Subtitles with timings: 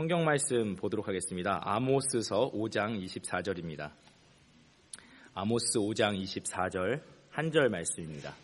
[0.00, 1.60] 성경 말씀 보도록 하겠습니다.
[1.62, 3.90] 아모스서 5장 24절입니다.
[5.34, 8.34] 아모스 5장 24절 한 절 말씀입니다.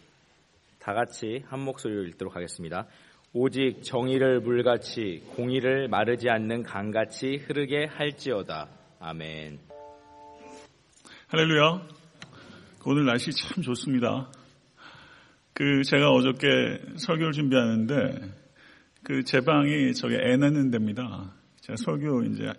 [0.78, 2.86] 다 같이 한 목소리로 읽도록 하겠습니다.
[3.32, 8.68] 오직 정의를 물같이 공의를 마르지 않는 강같이 흐르게 할지어다.
[9.00, 9.58] 아멘.
[11.28, 11.88] 할렐루야.
[12.84, 14.30] 오늘 날씨 참 좋습니다.
[15.54, 18.44] 그 제가 어저께 설교를 준비하는데
[19.04, 21.32] 그 제 방이 저기 애 낳는 데입니다.
[21.66, 22.52] 제가 설교 이제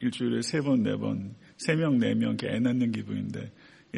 [0.00, 3.52] 일주일에 세 번, 네 번, 세 명, 네명애 낳는 기분인데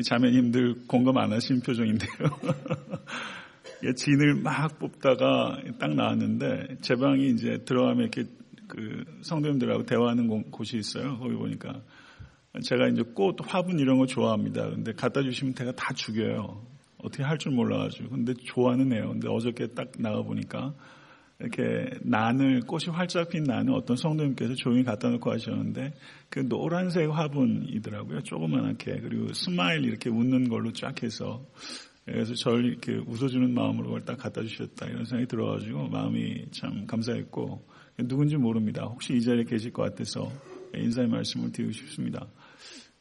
[0.05, 2.11] 자매님들 공감 안 하신 표정인데요.
[3.95, 8.25] 진을 막 뽑다가 딱 나왔는데 제 방이 이제 들어가면 이렇게
[8.67, 11.17] 그 성도님들하고 대화하는 곳이 있어요.
[11.19, 11.81] 거기 보니까
[12.65, 14.71] 제가 이제 꽃, 화분 이런 거 좋아합니다.
[14.71, 16.67] 근데 갖다 주시면 제가 다 죽여요.
[16.99, 18.09] 어떻게 할 줄 몰라가지고.
[18.09, 19.11] 근데 좋아는 해요.
[19.13, 20.75] 근데 어저께 딱 나가보니까
[21.39, 25.93] 이렇게 난을, 꽃이 활짝 핀 난을 어떤 성도님께서 조용히 갖다 놓고 하셨는데
[26.31, 28.23] 그 노란색 화분이더라고요.
[28.23, 29.01] 조그만하게.
[29.01, 31.45] 그리고 smile 이렇게 웃는 걸로 쫙 해서
[32.07, 34.87] 그래서 저를 이렇게 웃어주는 마음으로 그걸 딱 갖다 주셨다.
[34.87, 37.67] 이런 생각이 들어가지고 마음이 참 감사했고
[38.05, 38.85] 누군지 모릅니다.
[38.85, 40.31] 혹시 이 자리에 계실 것 같아서
[40.75, 42.27] 인사의 말씀을 드리고 싶습니다.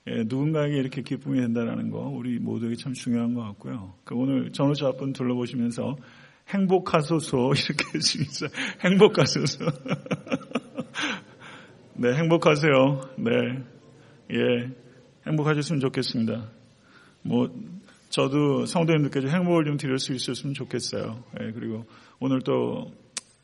[0.08, 3.96] 예, 누군가에게 이렇게 기쁨이 된다는 거 우리 모두에게 참 중요한 것 같고요.
[4.04, 5.96] 그 오늘 전후좌우 옆분 둘러보시면서
[6.50, 8.48] 행복하소서 이렇게 진짜
[8.82, 9.66] 행복하소서.
[11.98, 13.02] 네, 행복하세요.
[13.18, 13.32] 네,
[14.32, 14.70] 예,
[15.26, 16.50] 행복하셨으면 좋겠습니다.
[17.24, 17.50] 뭐
[18.10, 21.24] 저도 성도님들께 좀 행복을 좀 드릴 수 있었으면 좋겠어요.
[21.42, 21.86] 예, 그리고
[22.20, 22.92] 오늘 또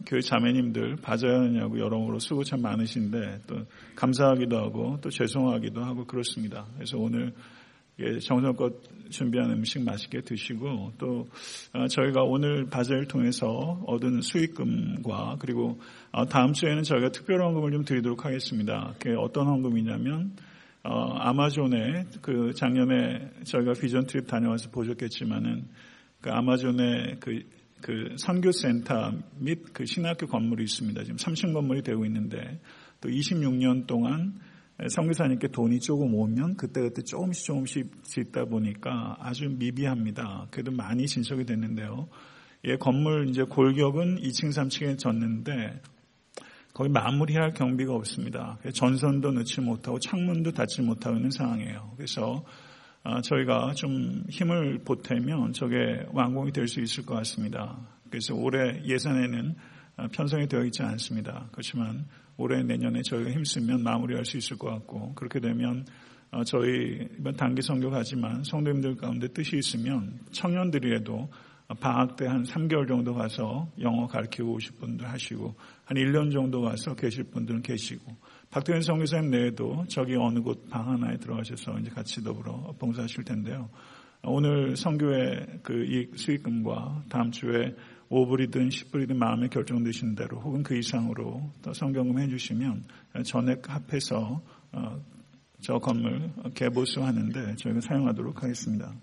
[0.06, 3.66] 교회 자매님들 봐줘야하냐고 여러모로 수고 참 많으신데 또
[3.96, 6.66] 감사하기도 하고 또 죄송하기도 하고 그렇습니다.
[6.76, 7.34] 그래서 오늘
[7.98, 8.74] 정성껏
[9.12, 11.28] 준비한 음식 맛있게 드시고 또
[11.74, 15.80] 어, 저희가 오늘 바자를 통해서 얻은 수익금과 그리고
[16.12, 18.94] 어, 다음 주에는 저희가 특별 헌금을 좀 드리도록 하겠습니다.
[19.00, 20.36] 그게 어떤 헌금이냐면
[20.84, 25.68] 어, 아마존에 그 작년에 저희가 비전 트립 다녀와서 보셨겠지만은
[26.22, 27.44] 그 아마존에 그,
[27.82, 31.04] 그 선교센터 및 그 신학교 건물이 있습니다.
[31.04, 32.60] 지금 3층 건물이 되고 있는데
[33.00, 34.40] 또 26년 동안
[34.90, 40.48] 성교사님께 돈이 조금 오면 그때그때 조금씩 조금씩 짓다 보니까 아주 미비합니다.
[40.52, 42.08] 그래도 많이 진척이 됐는데요.
[42.66, 45.82] 예, 건물 이제 골격은 2층, 3층에 졌는데
[46.74, 48.58] 거기 마무리할 경비가 없습니다.
[48.74, 51.94] 전선도 넣지 못하고 창문도 닫지 못하고 있는 상황이에요.
[51.98, 52.44] 그래서
[53.04, 57.78] 아, 저희가 좀 힘을 보태면 저게 완공이 될 수 있을 것 같습니다.
[58.10, 59.56] 그래서 올해 예산에는
[59.98, 61.50] 아, 편성이 되어 있지 않습니다.
[61.52, 62.06] 그렇지만
[62.38, 65.86] 올해 내년에 저희가 힘쓰면 마무리할 수 있을 것 같고 그렇게 되면
[66.32, 71.30] 아, 저희 이번 단기 선교 가지만 성도님들 가운데 뜻이 있으면 청년들이라도
[71.80, 75.56] 방학 때 한 3개월 정도 가서 영어 가르치고 오실 분들 하시고
[75.86, 78.16] 한 1년 정도 가서 계실 분들은 계시고
[78.50, 83.70] 박태현 성교사님 내에도 저기 어느 곳 방 하나에 들어가셔서 이제 같이 더불어 봉사하실 텐데요.
[84.24, 87.76] 오늘 성교의 그 수익금과 다음 주에
[88.12, 92.84] 5불이든 10불이든 마음에 결정되신 대로 혹은 그 이상으로 또 성경금 해주시면
[93.24, 94.42] 전액 합해서
[94.74, 95.02] 어,
[95.62, 98.94] 저 건물 개보수하는데 저희가 사용하도록 하겠습니다.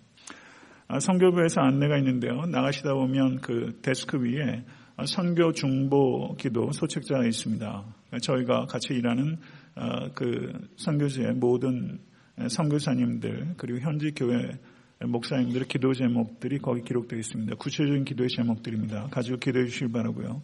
[0.89, 2.47] 아, 선교부에서 안내가 있는데요.
[2.47, 4.65] 나가시다 보면 그 데스크 위에
[5.07, 7.85] 선교 중보 기도 소책자가 있습니다.
[8.21, 9.39] 저희가 같이 일하는
[9.75, 12.01] 어, 그 선교지의 모든
[12.49, 14.59] 선교사님들 그리고 현지 교회
[15.01, 17.55] 목사님들의 기도 제목들이 거기 기록되어 있습니다.
[17.57, 19.09] 구체적인 기도의 제목들입니다.
[19.11, 20.43] 가지고 기도해 주실 바라고요.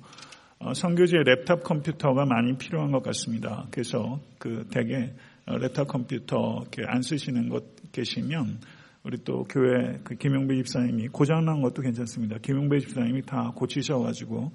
[0.61, 3.67] 어, 선교지에 랩탑 컴퓨터가 많이 필요한 것 같습니다.
[3.71, 5.13] 그래서 그 대개
[5.47, 8.61] 어, 랩탑 컴퓨터 안 쓰시는 것 계시면
[9.03, 12.39] 우리 또 교회 그 김용배 집사님이 고장난 것도 괜찮습니다.
[12.39, 14.53] 김용배 집사님이 다 고치셔가지고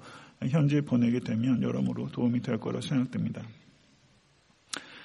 [0.48, 3.42] 현지에 보내게 되면 여러모로 도움이 될 거라 생각됩니다.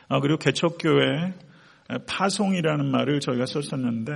[0.08, 1.34] 아, 그리고 개척교회
[2.08, 4.14] 파송이라는 말을 저희가 썼었는데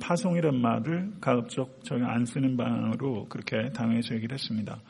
[0.00, 4.80] 파송이라는 말을 가급적 저희가 안 쓰는 방향으로 그렇게 당회에서 얘기를 했습니다.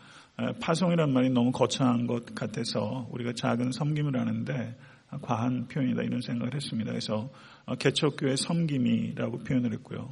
[0.61, 4.77] 파송이라는 말이 너무 거창한 것 같아서 우리가 작은 섬김을 하는데
[5.23, 6.91] 과한 표현이다 이런 생각을 했습니다.
[6.91, 7.31] 그래서
[7.65, 10.09] 어, 개척교회 섬김이라고 표현을 했고요.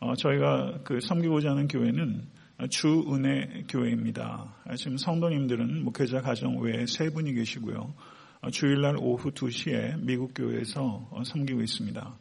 [0.00, 2.28] 어, 저희가 그 섬기고자 하는 교회는
[2.70, 4.54] 주은혜 교회입니다.
[4.76, 7.94] 지금 성도님들은 목회자 가정 외에 세 분이 계시고요.
[8.40, 12.18] 어, 주일날 오후 2시에 미국 교회에서 섬기고 있습니다.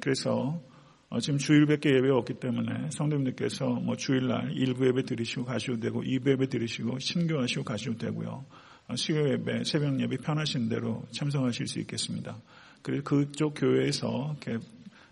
[0.00, 0.60] 그래서
[1.20, 6.48] 지금 주일밖에 예배가 없기 때문에 성도님들께서 뭐 주일날 일부 예배 들으시고 가셔도 되고 2부 예배
[6.48, 8.44] 들으시고 신교하시고 가셔도 되고요.
[8.96, 12.38] 수요 예배, 새벽 예배 편하신 대로 참석하실 수 있겠습니다.
[12.80, 14.36] 그리고 그쪽 교회에서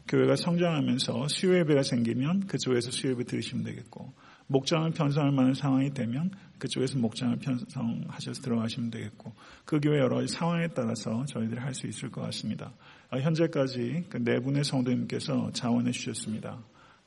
[0.08, 4.12] 교회가 성장하면서 수요 예배가 생기면 그쪽에서 수요 예배 들으시면 되겠고
[4.50, 9.32] 목장을 편성할 만한 상황이 되면 그쪽에서 목장을 편성하셔서 들어가시면 되겠고
[9.64, 12.72] 그 교회 여러 가지 상황에 따라서 저희들이 할 수 있을 것 같습니다.
[13.10, 16.58] 아, 현재까지 그 네 분의 성도님께서 자원해 주셨습니다.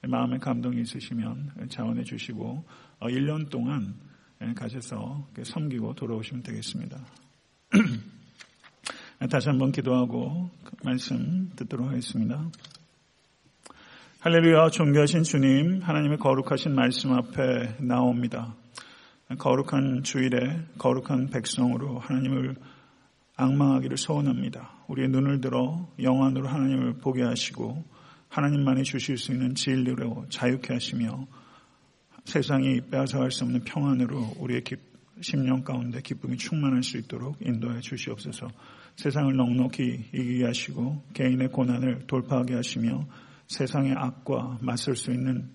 [0.03, 2.63] 마음에 감동이 있으시면 자원해 주시고
[3.01, 3.93] 1년 어, 동안
[4.55, 7.05] 가셔서 섬기고 돌아오시면 되겠습니다.
[9.29, 10.49] 다시 한번 기도하고
[10.83, 12.49] 말씀 듣도록 하겠습니다.
[14.23, 18.55] 할렐루야 존귀하신 주님 하나님의 거룩하신 말씀 앞에 나옵니다.
[19.37, 22.55] 거룩한 주일에 거룩한 백성으로 하나님을
[23.35, 24.85] 악망하기를 소원합니다.
[24.87, 27.83] 우리의 눈을 들어 영안으로 하나님을 보게 하시고
[28.29, 31.27] 하나님만이 주실 수 있는 진리로 자유케 하시며
[32.23, 34.63] 세상이 빼앗아갈 수 없는 평안으로 우리의
[35.19, 38.47] 심령 가운데 기쁨이 충만할 수 있도록 인도해 주시옵소서.
[38.95, 43.05] 세상을 넉넉히 이기게 하시고 개인의 고난을 돌파하게 하시며
[43.53, 45.51] 세상의 악과 맞설 수 있는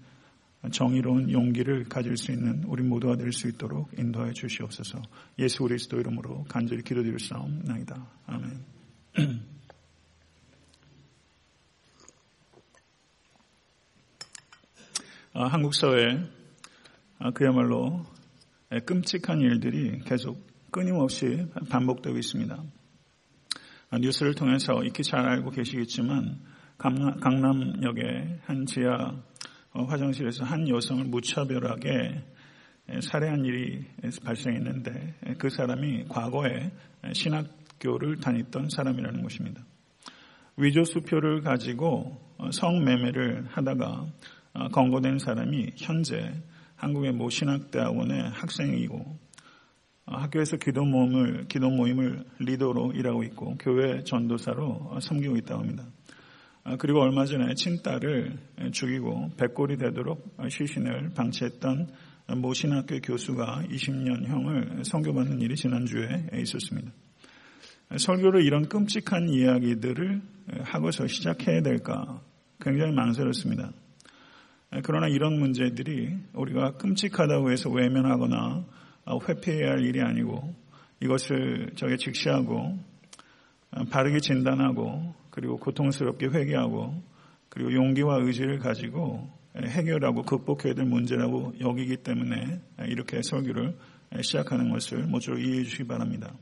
[0.71, 5.03] 정의로운 용기를 가질 수 있는 우리 모두가 될 수 있도록 인도하여 주시옵소서.
[5.39, 8.06] 예수 그리스도 이름으로 간절히 기도드릴 사옵나이다.
[8.27, 8.65] 아멘.
[15.35, 16.25] 아, 한국 사회
[17.19, 18.06] 아, 그야말로
[18.87, 22.62] 끔찍한 일들이 계속 끊임없이 반복되고 있습니다.
[23.91, 26.39] 아, 뉴스를 통해서 익히 잘 알고 계시겠지만
[26.79, 29.13] 강남 역의 한 지하
[29.73, 32.23] 어, 화장실에서 한 여성을 무차별하게
[33.03, 33.85] 살해한 일이
[34.25, 36.71] 발생했는데 그 사람이 과거에
[37.13, 39.61] 신학교를 다녔던 사람이라는 것입니다.
[40.57, 44.07] 위조 수표를 가지고 어, 성매매를 하다가
[44.55, 46.33] 어, 검거된 사람이 현재
[46.77, 49.19] 한국의 모 신학대학원의 학생이고
[50.07, 55.85] 학교에서 기도 모임을 기도 모임을 리더로 일하고 있고 교회 전도사로 섬기고 있다고 합니다.
[56.69, 58.37] 아, 그리고 얼마 전에 친딸을
[58.73, 61.88] 죽이고 백골이 되도록 시신을 방치했던
[62.37, 66.93] 모 신학교 교수가 20년형을 선교받는 일이 지난주에 있었습니다.
[67.97, 70.20] 설교를 이런 끔찍한 이야기들을
[70.65, 72.20] 하고서 시작해야 될까
[72.61, 73.73] 굉장히 망설였습니다.
[74.82, 78.67] 그러나 이런 문제들이 우리가 끔찍하다고 해서 외면하거나
[79.26, 80.55] 회피해야 할 일이 아니고
[81.00, 82.79] 이것을 저게 직시하고
[83.91, 87.03] 바르게 진단하고 그리고 고통스럽게 회개하고
[87.49, 93.77] 그리고 용기와 의지를 가지고 해결하고 극복해야 될 문제라고 여기기 때문에 이렇게 설교를
[94.23, 96.33] 시작하는 것을 모쪼록 이해해 주시기 바랍니다.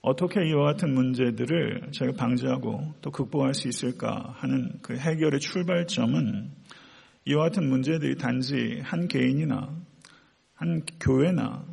[0.00, 6.52] 어떻게 이와 같은 문제들을 저희가 방지하고 또 극복할 수 있을까 하는 그 해결의 출발점은
[7.24, 9.74] 이와 같은 문제들이 단지 한 개인이나
[10.54, 11.64] 한 교회나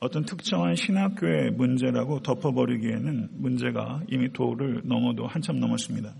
[0.00, 6.14] 어떤 특정한 신학교의 문제라고 덮어버리기에는 문제가 이미 도를 넘어도 한참 넘었습니다.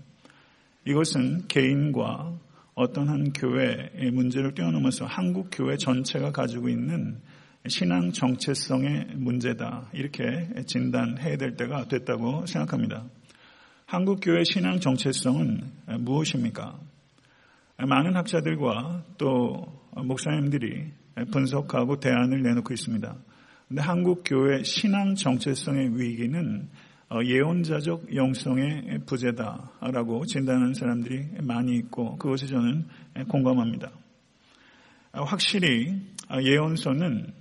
[0.85, 2.37] 이것은 개인과
[2.75, 7.21] 어떤 한 교회의 문제를 뛰어넘어서 한국 교회 전체가 가지고 있는
[7.67, 9.89] 신앙 정체성의 문제다.
[9.93, 13.05] 이렇게 진단해야 될 때가 됐다고 생각합니다.
[13.85, 16.77] 한국 교회 신앙 정체성은 무엇입니까?
[17.77, 19.65] 많은 학자들과 또
[19.95, 20.91] 목사님들이
[21.31, 23.15] 분석하고 대안을 내놓고 있습니다.
[23.69, 26.67] 근데 한국 교회 신앙 정체성의 위기는
[27.07, 32.87] 어, 예언자적 영성의 부재다라고 진단하는 사람들이 많이 있고 그것에 저는
[33.27, 33.91] 공감합니다.
[35.11, 36.01] 어, 확실히
[36.31, 37.31] 어, 예언서는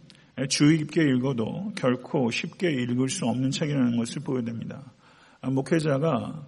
[0.51, 4.83] 주의 깊게 읽어도 결코 쉽게 읽을 수 없는 책이라는 것을 보여됩니다.
[5.43, 6.47] 목회자가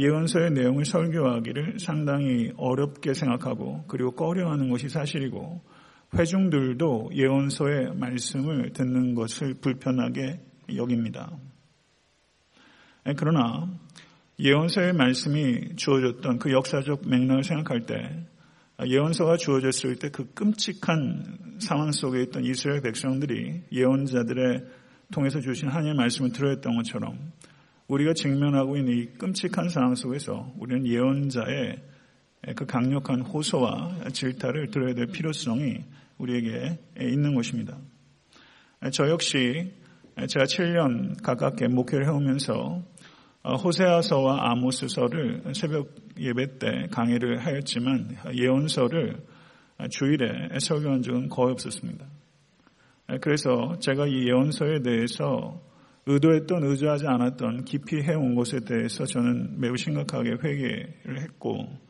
[0.00, 5.60] 예언서의 내용을 설교하기를 상당히 어렵게 생각하고 그리고 꺼려하는 것이 사실이고
[6.14, 10.40] 회중들도 예언서의 말씀을 듣는 것을 불편하게
[10.74, 11.30] 여깁니다.
[13.16, 13.68] 그러나
[14.38, 18.26] 예언서의 말씀이 주어졌던 그 역사적 맥락을 생각할 때
[18.86, 24.64] 예언서가 주어졌을 때 그 끔찍한 상황 속에 있던 이스라엘 백성들이 예언자들의
[25.12, 27.32] 통해서 주신 하나님의 말씀을 들어했던 것처럼
[27.88, 31.82] 우리가 직면하고 있는 이 끔찍한 상황 속에서 우리는 예언자의
[32.56, 35.84] 그 강력한 호소와 질타를 들어야 될 필요성이
[36.18, 37.78] 우리에게 있는 것입니다.
[38.92, 39.72] 저 역시
[40.16, 42.82] 제가 7년 가깝게 목회를 해오면서
[43.44, 49.24] 호세아서와 아모스서를 새벽 예배 때 강의를 하였지만 예언서를
[49.90, 52.06] 주일에 설교한 적은 거의 없었습니다.
[53.20, 55.60] 그래서 제가 이 예언서에 대해서
[56.06, 61.87] 의도했던 의도하지 않았던 깊이 해온 것에 대해서 저는 매우 심각하게 회개를 했고 어,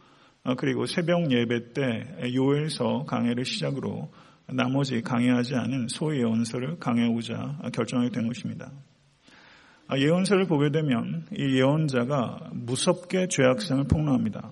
[0.57, 4.11] 그리고 새벽 예배 때 요엘서 강해를 시작으로
[4.47, 8.71] 나머지 강해하지 않은 소위 예언서를 강해오자 결정하게 된 것입니다.
[9.89, 14.51] 아, 예언서를 보게 되면 이 예언자가 무섭게 죄악상을 폭로합니다.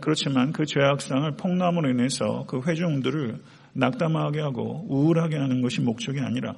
[0.00, 3.38] 그렇지만 그 죄악상을 폭로함으로 인해서 그 회중들을
[3.72, 6.54] 낙담하게 하고 우울하게 하는 것이 목적이 아니라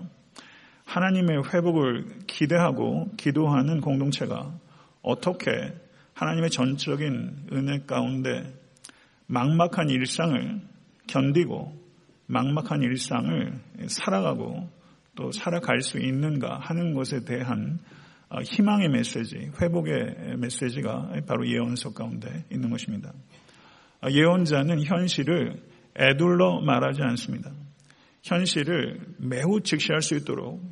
[0.85, 4.53] 하나님의 회복을 기대하고 기도하는 공동체가
[5.03, 5.51] 어떻게
[6.21, 8.45] 하나님의 전적인 은혜 가운데
[9.27, 10.61] 막막한 일상을
[11.07, 11.81] 견디고
[12.27, 14.69] 막막한 일상을 살아가고
[15.17, 17.79] 또 살아갈 수 있는가 하는 것에 대한
[18.29, 23.13] 어, 희망의 메시지, 회복의 메시지가 바로 예언서 가운데 있는 것입니다.
[24.03, 25.61] 어, 예언자는 현실을
[25.99, 27.51] 애둘러 말하지 않습니다.
[28.23, 30.63] 현실을 매우 직시할 수 있도록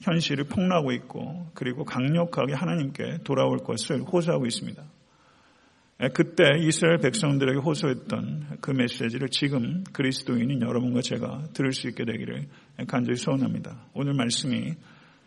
[0.00, 4.82] 현실이 폭로하고 있고 그리고 강력하게 하나님께 돌아올 것을 호소하고 있습니다.
[6.14, 12.46] 그때 이스라엘 백성들에게 호소했던 그 메시지를 지금 그리스도인인 여러분과 제가 들을 수 있게 되기를
[12.88, 13.84] 간절히 소원합니다.
[13.92, 14.74] 오늘 말씀이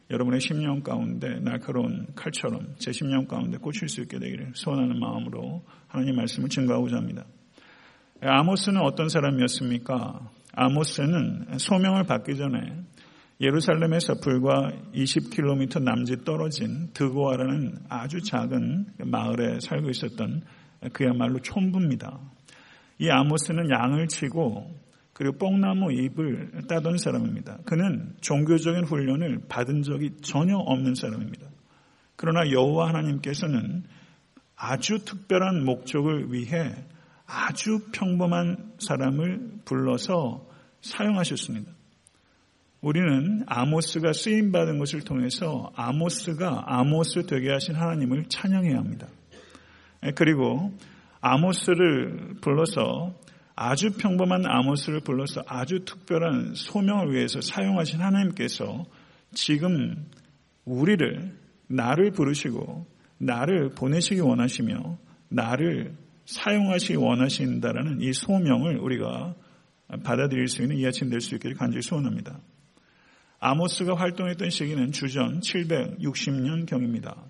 [0.10, 6.16] 여러분의 심령 가운데 날카로운 칼처럼 제 심령 가운데 꽂힐 수 있게 되기를 소원하는 마음으로 하나님
[6.16, 7.24] 말씀을 증거하고자 합니다.
[8.22, 10.32] 아모스는 어떤 사람이었습니까?
[10.56, 12.84] 아모스는 소명을 받기 전에
[13.42, 20.44] 예루살렘에서 불과 20km 남짓 떨어진 드고아라는 아주 작은 마을에 살고 있었던
[20.94, 22.20] 그야말로 촌부입니다.
[23.00, 27.60] 이 아모스는 양을 치고 그리고 뽕나무 잎을 따던 사람입니다.
[27.66, 31.48] 그는 종교적인 훈련을 받은 적이 전혀 없는 사람입니다.
[32.16, 33.84] 그러나 여호와 하나님께서는
[34.56, 36.74] 아주 특별한 목적을 위해
[37.26, 40.48] 아주 평범한 사람을 불러서
[40.82, 41.72] 사용하셨습니다.
[42.84, 49.08] 우리는 아모스가 쓰임 받은 것을 통해서 아모스가 아모스 되게 하신 하나님을 찬양해야 합니다.
[50.16, 50.74] 그리고
[51.22, 53.16] 아모스를 불러서
[53.56, 58.84] 아주 평범한 아모스를 불러서 아주 특별한 소명을 위해서 사용하신 하나님께서
[59.32, 60.10] 지금
[60.66, 61.38] 우리를
[61.68, 62.86] 나를 부르시고
[63.18, 64.98] 나를 보내시기 원하시며
[65.30, 69.36] 나를 사용하시기 원하신다라는 이 소명을 우리가
[70.04, 72.42] 받아들일 수 있는 이 아침 될 수 있기를 간절히 소원합니다.
[73.44, 77.26] 아모스가 활동했던 시기는 주전 760년 경입니다.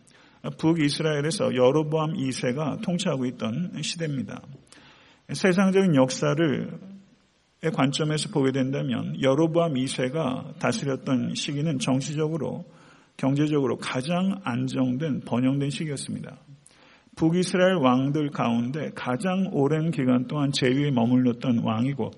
[0.60, 4.40] 북이스라엘에서 여로보암 2세가 통치하고 있던 시대입니다.
[5.34, 6.80] 세상적인 역사를
[7.74, 12.66] 관점에서 보게 된다면 여로보암 2세가 다스렸던 시기는 정치적으로
[13.18, 16.38] 경제적으로 가장 안정된 번영된 시기였습니다.
[17.16, 22.12] 북이스라엘 왕들 가운데 가장 오랜 기간 동안 제위에 머물렀던 왕이고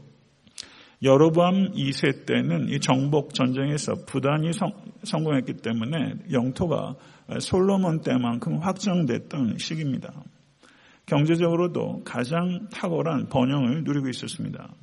[1.04, 4.72] 여로보암 2세 때는 이 정복 전쟁에서 부단히 성,
[5.04, 6.96] 성공했기 때문에 영토가
[7.40, 10.14] 솔로몬 때만큼 확장됐던 시기입니다.
[11.06, 14.74] 경제적으로도 가장 탁월한 번영을 누리고 있었습니다.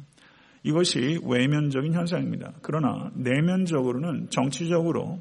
[0.63, 2.53] 이것이 외면적인 현상입니다.
[2.63, 5.21] 그러나 내면적으로는 정치적으로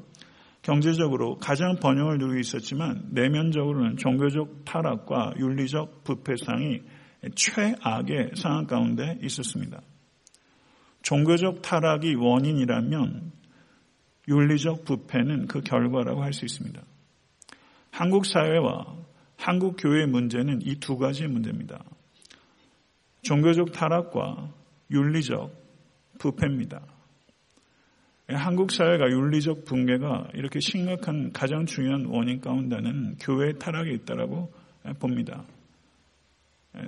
[0.62, 6.82] 경제적으로 가장 번영을 누리고 있었지만 내면적으로는 종교적 타락과 윤리적 부패상이
[7.34, 9.80] 최악의 상황 가운데 있었습니다.
[11.02, 13.32] 종교적 타락이 원인이라면
[14.28, 16.80] 윤리적 부패는 그 결과라고 할 수 있습니다.
[17.90, 18.96] 한국 사회와
[19.36, 21.84] 한국 교회의 문제는 이 두 가지의 문제입니다.
[23.22, 24.52] 종교적 타락과
[24.90, 25.52] 윤리적
[26.18, 26.80] 부패입니다.
[28.28, 34.52] 한국 사회가 윤리적 붕괴가 이렇게 심각한 가장 중요한 원인 가운데는 교회의 타락이 있다라고
[35.00, 35.44] 봅니다.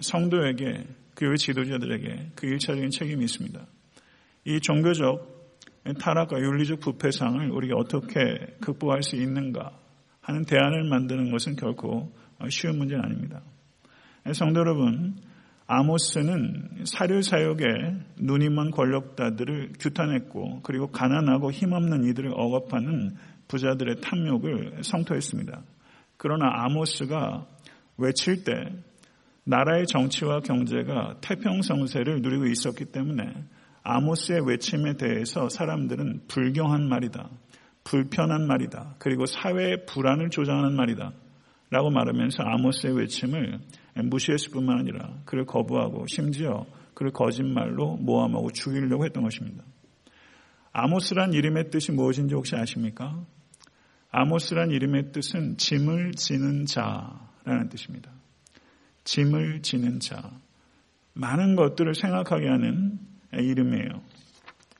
[0.00, 3.66] 성도에게 교회 지도자들에게 그 일차적인 책임이 있습니다.
[4.44, 5.34] 이 종교적
[6.00, 9.70] 타락과 윤리적 부패상을 우리가 어떻게 극복할 수 있는가
[10.20, 12.12] 하는 대안을 만드는 것은 결코
[12.48, 13.42] 쉬운 문제는 아닙니다.
[14.32, 15.16] 성도 여러분,
[15.66, 17.64] 아모스는 사료 사역에
[18.18, 23.16] 눈이 먼 권력자들을 규탄했고 그리고 가난하고 힘없는 이들을 억압하는
[23.48, 25.62] 부자들의 탐욕을 성토했습니다.
[26.16, 27.46] 그러나 아모스가
[27.96, 28.52] 외칠 때
[29.44, 33.32] 나라의 정치와 경제가 태평성세를 누리고 있었기 때문에
[33.84, 37.28] 아모스의 외침에 대해서 사람들은 불경한 말이다.
[37.84, 38.96] 불편한 말이다.
[38.98, 41.12] 그리고 사회의 불안을 조장하는 말이다.
[41.70, 43.60] 라고 말하면서 아모스의 외침을
[44.04, 49.62] 무시했을 뿐만 아니라 그를 거부하고 심지어 그를 거짓말로 모함하고 죽이려고 했던 것입니다.
[50.72, 53.24] 아모스란 이름의 뜻이 무엇인지 혹시 아십니까?
[54.10, 58.10] 아모스란 이름의 뜻은 짐을 지는 자라는 뜻입니다.
[59.04, 60.30] 짐을 지는 자.
[61.12, 62.98] 많은 것들을 생각하게 하는
[63.40, 64.02] 이름이에요.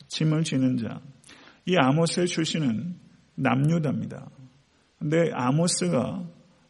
[0.08, 1.00] 짐을 지는 자.
[1.66, 2.96] 이 아모스의 출신은
[3.37, 4.28] 남유다입니다.
[4.99, 6.25] 근데 아모스가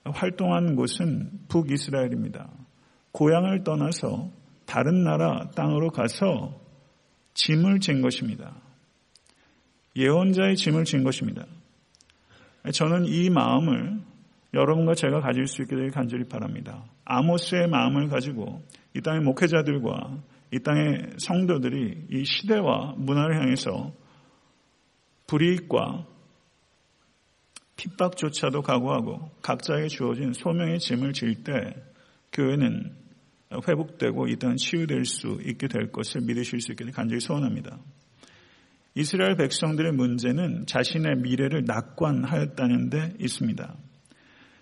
[0.05, 2.51] 활동한 곳은 북이스라엘입니다.
[3.13, 4.31] 고향을 떠나서
[4.67, 6.61] 다른 나라 땅으로 가서
[7.35, 8.57] 짐을 진 것입니다.
[9.97, 11.45] 예언자의 짐을 진 것입니다.
[12.73, 14.01] 저는 이 마음을
[14.55, 16.85] 여러분과 제가 가질 수 있게 되길 간절히 바랍니다.
[17.05, 18.63] 아모스의 마음을 가지고
[18.95, 20.19] 이 땅의 목회자들과
[20.55, 23.93] 이 땅의 성도들이 이 시대와 문화를 향해서
[25.27, 26.07] 불이익과
[27.75, 31.75] 핍박조차도 각오하고 각자에게 주어진 소명의 짐을 질 때
[32.33, 32.95] 교회는
[33.67, 37.77] 회복되고 이 땅은 치유될 수 있게 될 것을 믿으실 수 있게 간절히 소원합니다.
[38.95, 43.75] 이스라엘 백성들의 문제는 자신의 미래를 낙관하였다는 데 있습니다.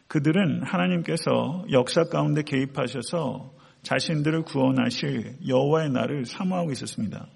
[0.09, 7.27] 그들은 하나님께서 역사 가운데 개입하셔서 자신들을 구원하실 여호와의 날을 사모하고 있었습니다.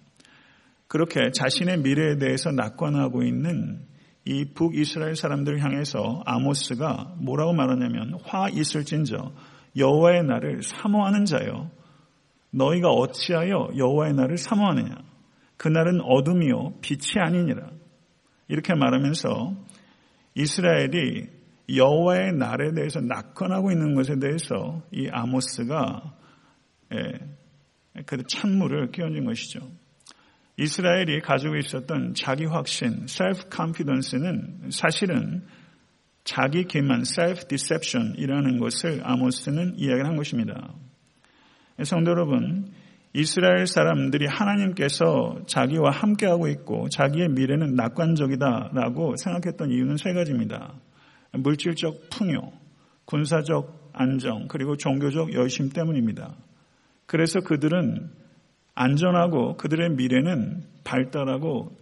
[0.88, 3.84] 그렇게 자신의 미래에 대해서 낙관하고 있는
[4.24, 9.32] 이 북이스라엘 사람들을 향해서 아모스가 뭐라고 말하냐면 화 있을진저
[9.76, 11.70] 여호와의 날을 사모하는 자여.
[12.50, 14.94] 너희가 어찌하여 여호와의 날을 사모하느냐?
[15.56, 17.70] 그날은 어둠이요 빛이 아니니라.
[18.48, 19.56] 이렇게 말하면서
[20.34, 21.28] 이스라엘이
[21.74, 26.25] 여호와의 날에 대해서 낙관하고 있는 것에 대해서 이 아모스가 예,
[26.88, 29.60] 그 찬물을 끼얹은 것이죠.
[30.58, 35.44] 이스라엘이 가지고 있었던 자기 확신, self confidence는 사실은
[36.24, 40.74] 자기 기만, self deception이라는 것을 아모스는 이야기를 한 것입니다.
[41.84, 42.72] 성도 여러분,
[43.12, 50.74] 이스라엘 사람들이 하나님께서 자기와 함께하고 있고 자기의 미래는 낙관적이다라고 생각했던 이유는 세 가지입니다.
[51.32, 52.52] 물질적 풍요,
[53.04, 56.34] 군사적 안정, 그리고 종교적 열심 때문입니다.
[57.06, 58.10] 그래서 그들은
[58.74, 61.76] 안전하고 그들의 미래는 발달하고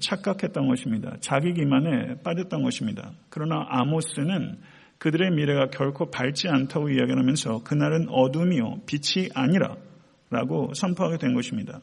[0.00, 1.16] 착각했던 것입니다.
[1.20, 3.12] 자기 기만에 빠졌던 것입니다.
[3.30, 4.58] 그러나 아모스는
[4.98, 9.76] 그들의 미래가 결코 밝지 않다고 이야기하면서 그날은 어둠이요 빛이 아니라
[10.30, 11.80] 라고 선포하게 된 것입니다.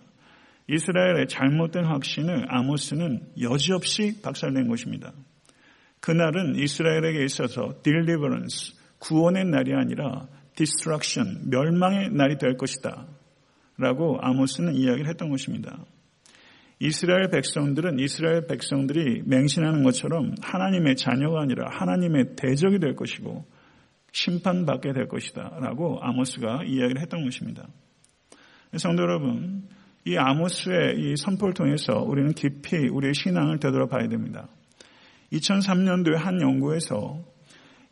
[0.67, 5.11] 이스라엘의 잘못된 확신을 아모스는 여지없이 박살낸 것입니다.
[5.99, 13.07] 그날은 이스라엘에게 있어서 deliverance, 구원의 날이 아니라 destruction, 멸망의 날이 될 것이다.
[13.77, 15.85] 라고 아모스는 이야기를 했던 것입니다.
[16.79, 23.45] 이스라엘 백성들은 이스라엘 백성들이 맹신하는 것처럼 하나님의 자녀가 아니라 하나님의 대적이 될 것이고
[24.11, 25.57] 심판받게 될 것이다.
[25.61, 27.67] 라고 아모스가 이야기를 했던 것입니다.
[28.77, 29.67] 성도 여러분,
[30.05, 34.47] 이 아모스의 이 선포를 통해서 우리는 깊이 우리의 신앙을 되돌아봐야 됩니다.
[35.31, 37.23] 2003년도에 한 연구에서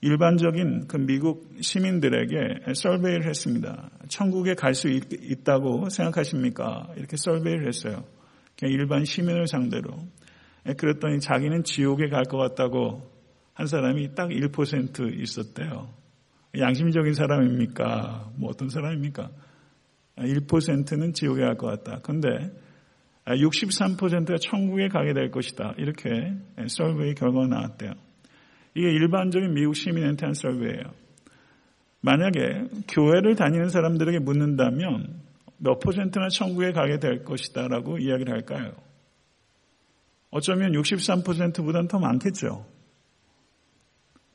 [0.01, 3.89] 일반적인 그 미국 시민들에게 설베이를 했습니다.
[4.07, 6.89] 천국에 갈 수 있다고 생각하십니까?
[6.95, 8.05] 이렇게 설베이를 했어요.
[8.57, 9.91] 그냥 일반 시민을 상대로.
[10.67, 13.09] 예, 그랬더니 자기는 지옥에 갈 것 같다고
[13.53, 15.89] 한 사람이 딱 1% 있었대요.
[16.57, 18.31] 양심적인 사람입니까?
[18.37, 19.29] 뭐 어떤 사람입니까?
[20.17, 21.99] 1%는 지옥에 갈 것 같다.
[22.01, 22.27] 근데
[23.25, 25.73] 63%가 천국에 가게 될 것이다.
[25.77, 26.33] 이렇게
[26.67, 27.91] 설베이 결과가 나왔대요.
[28.75, 30.83] 이게 일반적인 미국 시민한테 한 설교예요.
[32.01, 35.21] 만약에 교회를 다니는 사람들에게 묻는다면
[35.57, 38.73] 몇 퍼센트나 천국에 가게 될 것이다 라고 이야기를 할까요?
[40.31, 42.65] 어쩌면 63%보다는 더 많겠죠.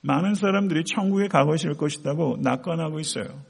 [0.02, 3.42] 많은 사람들이 천국에 가고 있을 것이라고 낙관하고 있어요.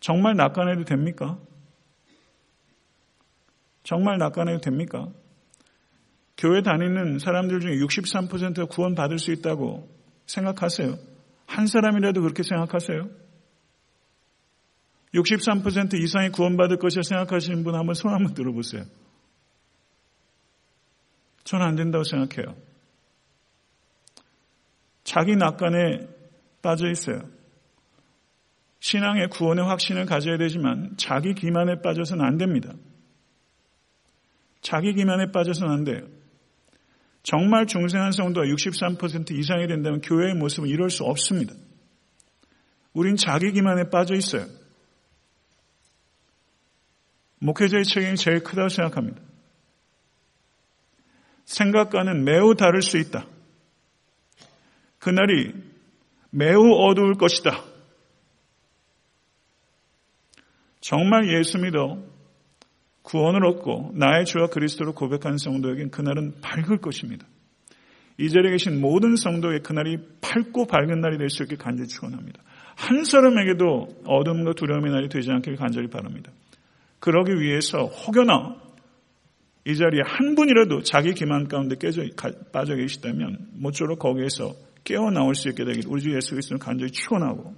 [0.00, 1.38] 정말 낙관해도 됩니까?
[3.82, 5.08] 정말 낙관해도 됩니까?
[6.36, 9.88] 교회 다니는 사람들 중에 63%가 구원받을 수 있다고
[10.26, 10.98] 생각하세요?
[11.46, 13.08] 한 사람이라도 그렇게 생각하세요?
[15.14, 18.84] 63% 이상이 구원받을 것이라 생각하시는 분 한번 손 한번 들어보세요.
[21.44, 22.56] 저는 안 된다고 생각해요.
[25.04, 26.08] 자기 낙관에
[26.60, 27.20] 빠져 있어요.
[28.80, 32.72] 신앙의 구원의 확신을 가져야 되지만 자기 기만에 빠져서는 안 됩니다.
[34.60, 36.15] 자기 기만에 빠져서는 안 돼요.
[37.26, 41.54] 정말 중생한 성도가 63% 이상이 된다면 교회의 모습은 이럴 수 없습니다.
[42.92, 44.46] 우린 자기 기만에 빠져 있어요.
[47.40, 49.20] 목회자의 책임이 제일 크다고 생각합니다.
[51.46, 53.26] 생각과는 매우 다를 수 있다.
[55.00, 55.52] 그날이
[56.30, 57.64] 매우 어두울 것이다.
[60.80, 62.00] 정말 예수 믿어
[63.06, 67.24] 구원을 얻고 나의 주와 그리스도로 고백하는 성도에겐 그날은 밝을 것입니다.
[68.18, 72.42] 이 자리에 계신 모든 성도의 그날이 밝고 밝은 날이 될 수 있게 간절히 축원합니다.
[72.74, 76.32] 한 사람에게도 어둠과 두려움의 날이 되지 않길 간절히 바랍니다.
[76.98, 78.56] 그러기 위해서 혹여나
[79.64, 82.02] 이 자리에 한 분이라도 자기 기만 가운데 깨져
[82.52, 87.54] 빠져 계시다면 모쪼록 거기에서 깨어 나올 수 있게 되길 우리 주 예수 그리스도는 간절히 축원하고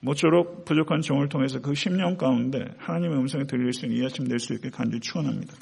[0.00, 4.38] 모쪼록 부족한 종을 통해서 그 10년 가운데 하나님의 음성이 들릴 수 있는 이 아침 될
[4.38, 5.54] 수 있게 간절히 축원합니다.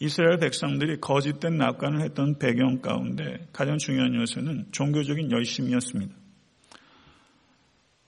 [0.00, 6.14] 이스라엘 백성들이 거짓된 낙관을 했던 배경 가운데 가장 중요한 요소는 종교적인 열심이었습니다.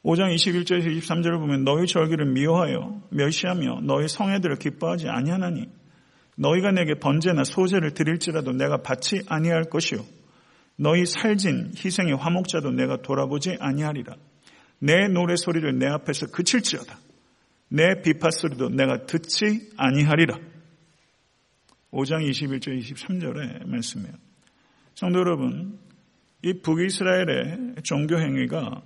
[0.04, 5.68] 5장 21절에서 23절을 보면 너희 절기를 미워하여 멸시하며 너희 성애들을 기뻐하지 아니하나니
[6.36, 10.04] 너희가 내게 번제나 소제를 드릴지라도 내가 받지 아니할 것이요
[10.76, 14.14] 너희 살진 희생의 화목자도 내가 돌아보지 아니하리라
[14.78, 16.98] 내 노래 소리를 내 앞에서 그칠지어다
[17.68, 20.38] 내 비파 소리도 내가 듣지 아니하리라
[21.96, 24.12] 5장 21절 23절의 말씀이에요.
[24.94, 25.78] 성도 여러분,
[26.42, 28.82] 이 북이스라엘의 종교 행위가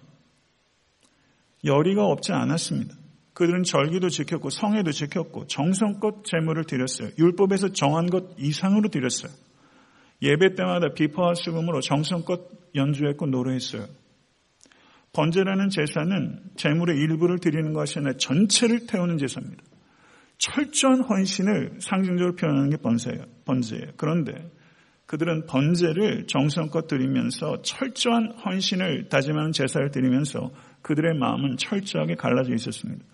[1.64, 2.94] 열의가 없지 않았습니다.
[3.34, 7.10] 그들은 절기도 지켰고 성회도 지켰고 정성껏 제물을 드렸어요.
[7.18, 9.32] 율법에서 정한 것 이상으로 드렸어요.
[10.22, 13.86] 예배 때마다 비파와 수금으로 정성껏 연주했고 노래했어요.
[15.12, 19.62] 번제라는 제사는 제물의 일부를 드리는 것이 아니라 전체를 태우는 제사입니다.
[20.38, 23.24] 철저한 헌신을 상징적으로 표현하는 게 번제예요.
[23.44, 23.92] 번제예요.
[23.96, 24.50] 그런데
[25.06, 33.04] 그들은 번제를 정성껏 드리면서 철저한 헌신을 다짐하는 제사를 드리면서 그들의 마음은 철저하게 갈라져 있었습니다.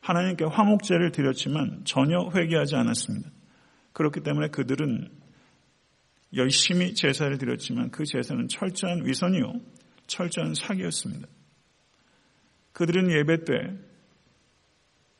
[0.00, 3.30] 하나님께 화목제를 드렸지만 전혀 회개하지 않았습니다.
[3.92, 5.08] 그렇기 때문에 그들은
[6.34, 9.52] 열심히 제사를 드렸지만 그 제사는 철저한 위선이요,
[10.10, 11.28] 철저한 사기였습니다.
[12.72, 13.54] 그들은 예배 때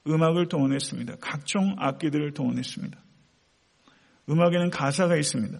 [0.06, 1.16] 음악을 동원했습니다.
[1.20, 2.98] 각종 악기들을 동원했습니다.
[4.28, 5.58] 음악에는 가사가 있습니다.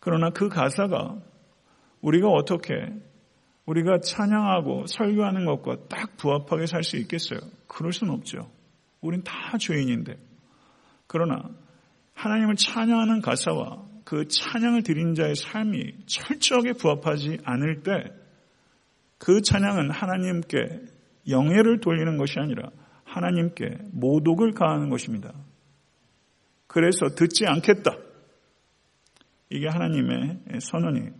[0.00, 1.18] 그러나 그 가사가
[2.00, 2.72] 우리가 어떻게
[3.66, 7.38] 우리가 찬양하고 설교하는 것과 딱 부합하게 살 수 있겠어요?
[7.68, 8.50] 그럴 수는 없죠.
[9.00, 10.16] 우린 다 죄인인데.
[11.06, 11.48] 그러나
[12.14, 18.22] 하나님을 찬양하는 가사와 그 찬양을 드린 자의 삶이 철저하게 부합하지 않을 때
[19.22, 20.58] 그 찬양은 하나님께
[21.28, 22.70] 영예를 돌리는 것이 아니라
[23.04, 25.32] 하나님께 모독을 가하는 것입니다.
[26.66, 27.96] 그래서 듣지 않겠다.
[29.48, 31.10] 이게 하나님의 선언이에요.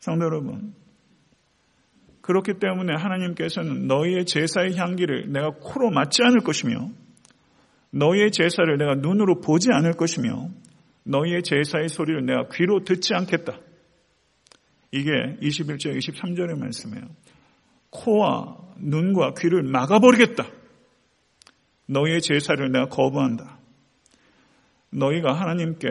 [0.00, 0.74] 성도 여러분,
[2.22, 6.90] 그렇기 때문에 하나님께서는 너희의 제사의 향기를 내가 코로 맞지 않을 것이며
[7.92, 10.48] 너희의 제사를 내가 눈으로 보지 않을 것이며
[11.08, 13.58] 너희의 제사의 소리를 내가 귀로 듣지 않겠다.
[14.92, 17.06] 이게 21절, 23절의 말씀이에요.
[17.90, 20.46] 코와 눈과 귀를 막아버리겠다.
[21.86, 23.58] 너희의 제사를 내가 거부한다.
[24.90, 25.88] 너희가 하나님께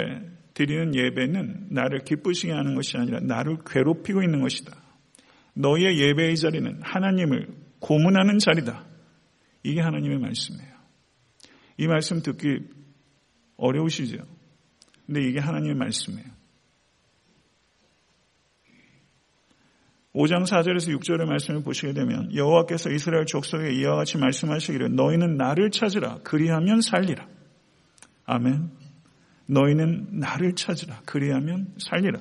[0.54, 4.76] 드리는 예배는 나를 기쁘시게 하는 것이 아니라 나를 괴롭히고 있는 것이다.
[5.54, 7.48] 너희의 예배의 자리는 하나님을
[7.80, 8.86] 고문하는 자리다.
[9.64, 10.78] 이게 하나님의 말씀이에요.
[11.78, 12.60] 이 말씀 듣기
[13.58, 14.37] 어려우시죠?
[15.08, 16.38] 근데 이게 하나님의 말씀이에요.
[20.14, 26.20] 5장 4절에서 6절의 말씀을 보시게 되면 여호와께서 이스라엘 족속에 이와 같이 말씀하시기를 너희는 나를 찾으라
[26.24, 27.28] 그리하면 살리라.
[28.26, 28.72] 아멘.
[29.46, 32.20] 너희는 나를 찾으라 그리하면 살리라.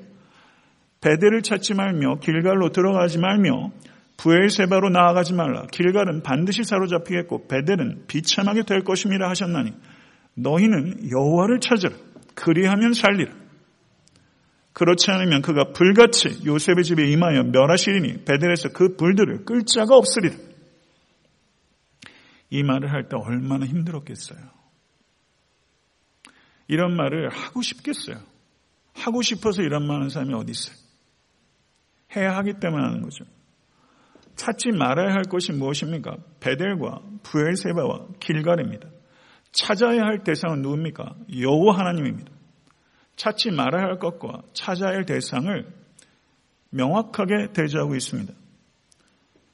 [1.00, 3.72] 베델을 찾지 말며 길갈로 들어가지 말며
[4.18, 5.66] 부엘세바로 나아가지 말라.
[5.72, 9.72] 길갈은 반드시 사로잡히겠고 베델은 비참하게 될 것임이라 하셨나니
[10.34, 11.94] 너희는 여호와를 찾으라.
[12.36, 13.34] 그리하면 살리라.
[14.72, 20.36] 그렇지 않으면 그가 불같이 요셉의 집에 임하여 멸하시리니 베델에서 그 불들을 끌 자가 없으리라.
[22.50, 24.38] 이 말을 할 때 얼마나 힘들었겠어요.
[26.68, 28.18] 이런 말을 하고 싶겠어요.
[28.94, 30.76] 하고 싶어서 이런 말 하는 사람이 어디 있어요?
[32.14, 33.24] 해야 하기 때문에 하는 거죠.
[34.36, 36.16] 찾지 말아야 할 것이 무엇입니까?
[36.40, 38.88] 베델과 부엘세바와 길갈입니다.
[39.56, 41.16] 찾아야 할 대상은 누굽니까?
[41.40, 42.30] 여호와 하나님입니다.
[43.16, 45.66] 찾지 말아야 할 것과 찾아야 할 대상을
[46.70, 48.34] 명확하게 대조하고 있습니다.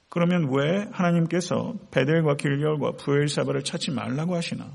[0.09, 4.69] 그러면 왜 하나님께서 베델과 길결과 부엘사바를 찾지 말라고 하시나?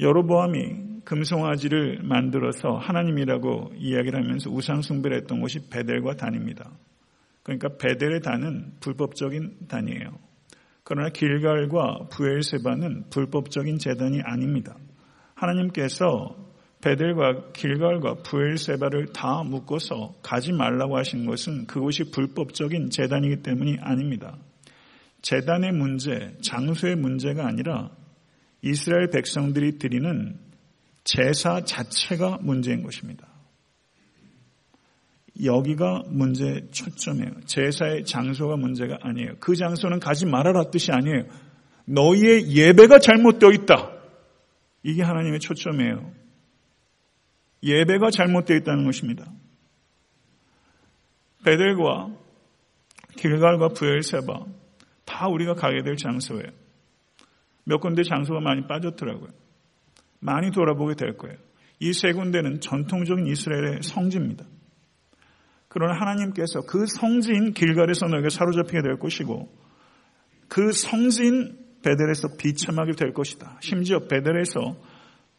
[0.00, 6.70] 여로보암이 금송아지를 만들어서 하나님이라고 이야기를 하면서 우상숭배를 했던 곳이 베델과 단입니다.
[7.42, 10.27] 그러니까 베델의 단은 불법적인 단이에요.
[10.88, 14.74] 그러나 길갈과 부엘세바는 불법적인 재단이 아닙니다.
[15.34, 16.34] 하나님께서
[16.80, 24.38] 베델과 길갈과 부엘세바를 다 묶어서 가지 말라고 하신 것은 그곳이 불법적인 재단이기 때문이 아닙니다.
[25.20, 27.90] 재단의 문제, 장소의 문제가 아니라
[28.62, 30.38] 이스라엘 백성들이 드리는
[31.04, 33.28] 제사 자체가 문제인 것입니다.
[35.44, 37.30] 여기가 문제 초점이에요.
[37.44, 39.34] 제사의 장소가 문제가 아니에요.
[39.40, 41.24] 그 장소는 가지 말아라 뜻이 아니에요.
[41.84, 43.92] 너희의 예배가 잘못되어 있다.
[44.82, 46.12] 이게 하나님의 초점이에요.
[47.62, 49.30] 예배가 잘못되어 있다는 것입니다.
[51.44, 52.10] 베델과
[53.16, 54.44] 길갈과 부엘세바
[55.04, 56.50] 다 우리가 가게 될 장소예요.
[57.64, 59.30] 몇 군데 장소가 많이 빠졌더라고요.
[60.20, 61.36] 많이 돌아보게 될 거예요.
[61.80, 64.44] 이 세 군데는 전통적인 이스라엘의 성지입니다.
[65.78, 69.48] 그러나 하나님께서 그 성지인 길갈에서 너에게 사로잡히게 될 것이고
[70.48, 73.58] 그 성지인 베델에서 비참하게 될 것이다.
[73.60, 74.74] 심지어 베델에서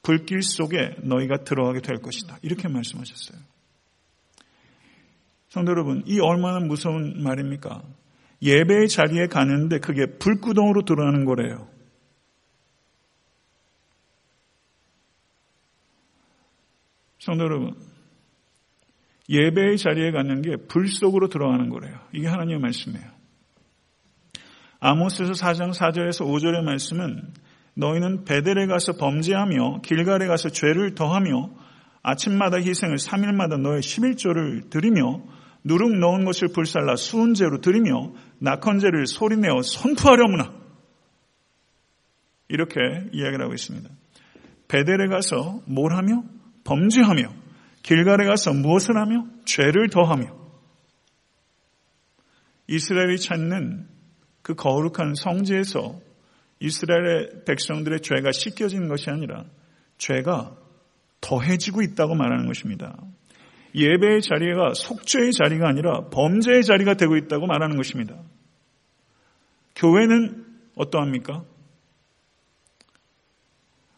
[0.01, 2.37] 불길 속에 너희가 들어가게 될 것이다.
[2.41, 3.41] 이렇게 말씀하셨어요.
[5.49, 7.83] 성도 여러분, 이 얼마나 무서운 말입니까?
[8.41, 11.67] 예배의 자리에 가는데 그게 불구덩으로 들어가는 거래요.
[17.19, 17.88] 성도 여러분,
[19.29, 21.99] 예배의 자리에 가는 게 불 속으로 들어가는 거래요.
[22.13, 23.07] 이게 하나님의 말씀이에요.
[24.79, 27.33] 아모스에서 4장 4절에서 5절의 말씀은
[27.75, 31.51] 너희는 베델에 가서 범죄하며 길갈에 가서 죄를 더하며
[32.01, 35.21] 아침마다 희생을 3일마다 너의 11조를 드리며
[35.63, 40.53] 누룩 넣은 것을 불살라 수은제로 드리며 낙헌제를 소리내어 선포하려무나
[42.47, 42.79] 이렇게
[43.11, 43.89] 이야기를 하고 있습니다.
[44.69, 46.23] 베델에 가서 뭘 하며
[46.63, 47.48] 범죄하며
[47.89, 50.27] 길갈에 가서 무엇을 하며 죄를 더하며
[52.67, 53.87] 이스라엘이 찾는
[54.43, 55.99] 그 거룩한 성지에서
[56.59, 59.45] 이스라엘의 백성들의 죄가 씻겨지는 것이 아니라
[59.97, 60.55] 죄가
[61.19, 62.95] 더해지고 있다고 말하는 것입니다.
[63.73, 68.21] 예배의 자리가 속죄의 자리가 아니라 범죄의 자리가 되고 있다고 말하는 것입니다.
[69.75, 71.43] 교회는 어떠합니까?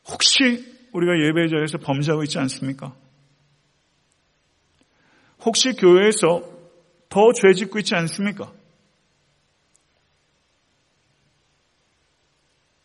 [0.07, 2.95] 혹시 우리가 예배의 자리에서 범죄하고 있지 않습니까?
[5.45, 6.43] 혹시 교회에서
[7.09, 8.51] 더 죄 짓고 있지 않습니까?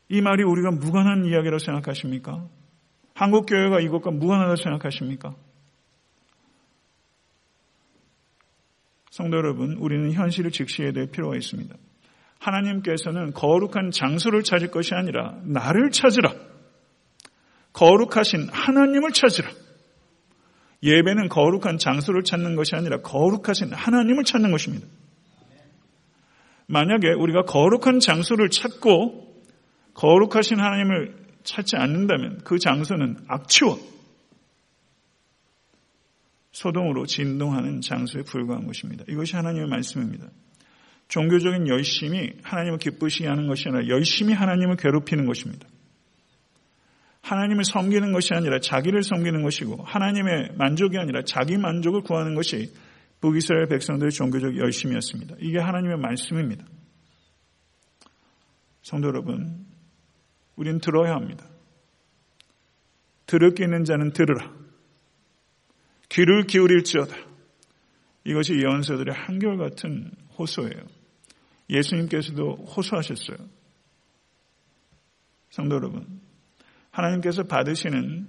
[0.09, 2.49] 이 말이 우리가 무관한 이야기라고 생각하십니까?
[3.14, 5.35] 한국 교회가 이것과 무관하다고 생각하십니까?
[9.11, 11.75] 성도 여러분, 우리는 현실을 직시해야 될 필요가 있습니다.
[12.38, 16.35] 하나님께서는 거룩한 장소를 찾을 것이 아니라 나를 찾으라.
[17.73, 19.49] 거룩하신 하나님을 찾으라.
[20.83, 24.87] 예배는 거룩한 장소를 찾는 것이 아니라 거룩하신 하나님을 찾는 것입니다.
[26.67, 29.43] 만약에 우리가 거룩한 장소를 찾고
[29.95, 33.77] 거룩하신 하나님을 찾지 않는다면 그 장소는 악취와
[36.53, 39.05] 소동으로 진동하는 장소에 불과한 것입니다.
[39.09, 40.27] 이것이 하나님의 말씀입니다.
[41.09, 45.69] 종교적인 열심이 하나님을 기쁘시게 하는 것이 아니라 열심히 하나님을 괴롭히는 것입니다.
[47.27, 52.73] 하나님을 섬기는 것이 아니라 자기를 섬기는 것이고 하나님의 만족이 아니라 자기 만족을 구하는 것이
[53.21, 55.37] 북이스라엘 백성들의 종교적 열심이었습니다.
[55.41, 56.65] 이게 하나님의 말씀입니다.
[58.83, 59.67] 성도 여러분,
[60.55, 61.45] 우리는 들어야 합니다.
[63.27, 64.53] 들을 게 있는 자는 들으라.
[66.09, 67.17] 귀를 기울일지어다.
[68.25, 70.85] 이것이 예언서들의 한결같은 호소예요.
[71.71, 73.39] 예수님께서도 호소하셨어요.
[75.51, 76.21] 성도 여러분,
[76.97, 78.27] 하나님께서 받으시는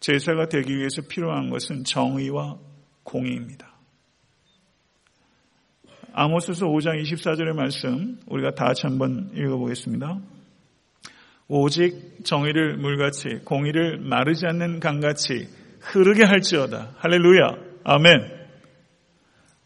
[0.00, 2.58] 제사가 되기 위해서 필요한 것은 정의와
[3.02, 3.74] 공의입니다.
[6.12, 10.18] 아모스서 5장 24절의 말씀 우리가 다 같이 한번 읽어보겠습니다.
[11.48, 15.48] 오직 정의를 물같이 공의를 마르지 않는 강같이
[15.80, 16.94] 흐르게 할지어다.
[16.96, 17.56] 할렐루야.
[17.84, 18.36] 아멘.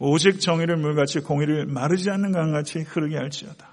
[0.01, 3.69] 오직 정의를 물같이 공의를 마르지 않는 강같이 흐르게 할지어다.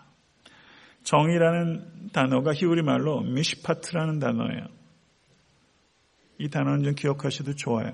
[1.07, 4.65] 정의라는 단어가 히브리 말로 미시파트라는 단어예요.
[6.37, 7.93] 이 단어는 좀 기억하셔도 좋아요.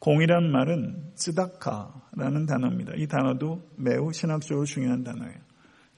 [0.00, 2.94] 공이란 말은 쯔다카라는 단어입니다.
[2.96, 5.36] 이 단어도 매우 신학적으로 중요한 단어예요.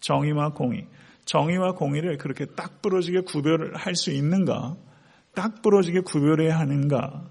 [0.01, 0.87] 정의와 공의.
[1.25, 4.77] 정의와 공의를 그렇게 딱 부러지게 구별할 수 있는가?
[5.35, 7.27] 딱 부러지게 구별해야 하는가?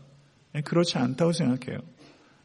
[0.53, 1.81] 네, 그렇지 않다고 생각해요.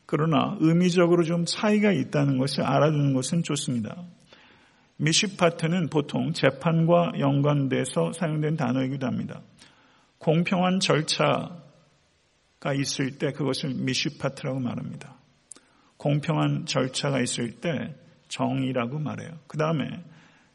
[0.04, 4.04] 그러나 의미적으로 좀 차이가 있다는 것을 알아두는 것은 좋습니다.
[4.96, 9.42] 미시파트는 보통 재판과 연관돼서 사용된 단어이기도 합니다.
[10.18, 15.16] 공평한 절차가 있을 때 그것을 미시파트라고 말합니다.
[15.96, 17.94] 공평한 절차가 있을 때
[18.28, 19.32] 정의라고 말해요.
[19.46, 19.84] 그 다음에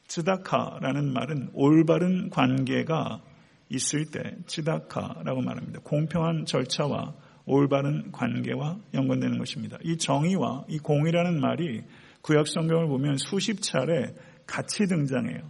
[0.08, 3.21] 츠다카라는 말은 올바른 관계가
[3.69, 5.82] 있을 때 츠다카라고 말합니다.
[5.84, 7.13] 공평한 절차와
[7.45, 9.78] 올바른 관계와 연관되는 것입니다.
[9.84, 11.84] 이 정의와 이 공이라는 말이
[12.21, 14.13] 구약 성경을 보면 수십 차례
[14.50, 15.50] 같이 등장해요.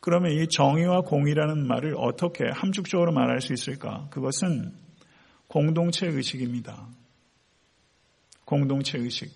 [0.00, 4.08] 그러면 이 정의와 공이라는 말을 어떻게 함축적으로 말할 수 있을까?
[4.10, 4.72] 그것은
[5.46, 6.86] 공동체 의식입니다.
[8.44, 9.30] 공동체 의식.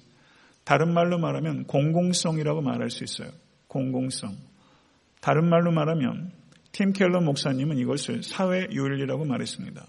[0.64, 3.30] 다른 말로 말하면 공공성이라고 말할 수 있어요.
[3.68, 4.36] 공공성.
[5.20, 6.32] 다른 말로 말하면
[6.72, 9.86] 팀 켈러 목사님은 이것을 사회윤리라고 말했습니다.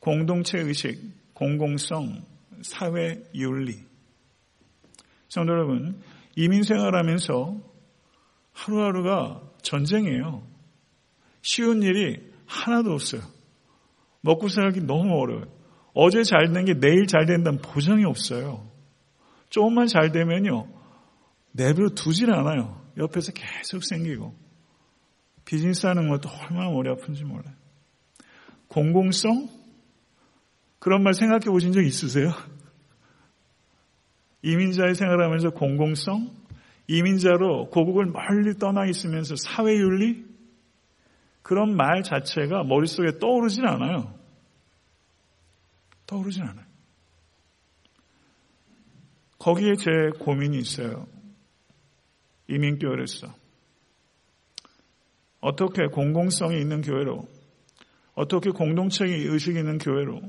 [0.00, 1.00] 공동체 의식,
[1.34, 2.24] 공공성,
[2.62, 3.78] 사회윤리.
[5.28, 6.02] 성도 여러분,
[6.36, 7.60] 이민 생활하면서
[8.52, 10.46] 하루하루가 전쟁이에요.
[11.42, 13.22] 쉬운 일이 하나도 없어요.
[14.20, 15.46] 먹고 살기 너무 어려워요.
[15.94, 18.66] 어제 잘 된 게 내일 잘 된다는 보장이 없어요.
[19.50, 20.68] 조금만 잘 되면요.
[21.52, 22.80] 내버려 두질 않아요.
[22.96, 24.34] 옆에서 계속 생기고.
[25.44, 27.54] 비즈니스 하는 것도 얼마나 머리 아픈지 몰라요.
[28.68, 29.48] 공공성?
[30.78, 32.32] 그런 말 생각해 보신 적 있으세요?
[34.42, 36.30] 이민자의 생활을 하면서 공공성?
[36.88, 40.24] 이민자로 고국을 멀리 떠나 있으면서 사회윤리?
[41.42, 44.14] 그런 말 자체가 머릿속에 떠오르진 않아요.
[46.06, 46.66] 떠오르진 않아요.
[49.38, 51.06] 거기에 제 고민이 있어요.
[52.48, 53.34] 이민교회로서.
[55.40, 57.26] 어떻게 공공성이 있는 교회로,
[58.14, 60.20] 어떻게 공동체의 의식이 있는 교회로,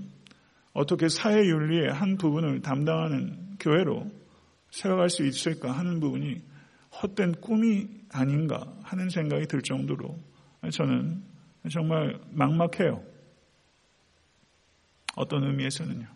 [0.73, 4.11] 어떻게 사회윤리의 한 부분을 담당하는 교회로
[4.71, 6.41] 세워갈 수 있을까 하는 부분이
[7.01, 10.19] 헛된 꿈이 아닌가 하는 생각이 들 정도로
[10.71, 11.23] 저는
[11.71, 13.03] 정말 막막해요.
[15.15, 16.07] 어떤 의미에서는요.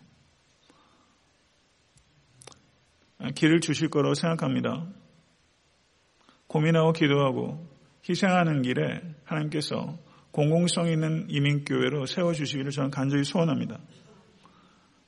[3.34, 4.86] 길을 주실 거라고 생각합니다.
[6.46, 7.68] 고민하고 기도하고
[8.08, 9.98] 희생하는 길에 하나님께서
[10.30, 13.80] 공공성 있는 이민교회로 세워주시기를 저는 간절히 소원합니다.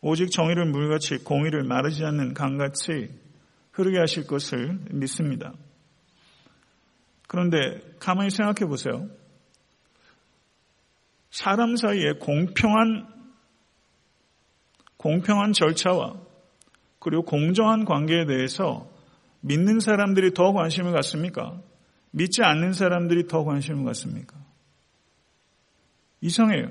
[0.02, 3.10] 오직 정의를 물같이 공의를 마르지 않는 강같이
[3.72, 5.52] 흐르게 하실 것을 믿습니다.
[7.28, 9.08] 그런데 가만히 생각해 보세요.
[11.30, 13.06] 사람 사이에 공평한
[14.96, 16.20] 공평한 절차와
[16.98, 18.90] 그리고 공정한 관계에 대해서
[19.40, 21.60] 믿는 사람들이 더 관심을 갖습니까?
[22.10, 24.36] 믿지 않는 사람들이 더 관심을 갖습니까?
[26.20, 26.70] 이상해요.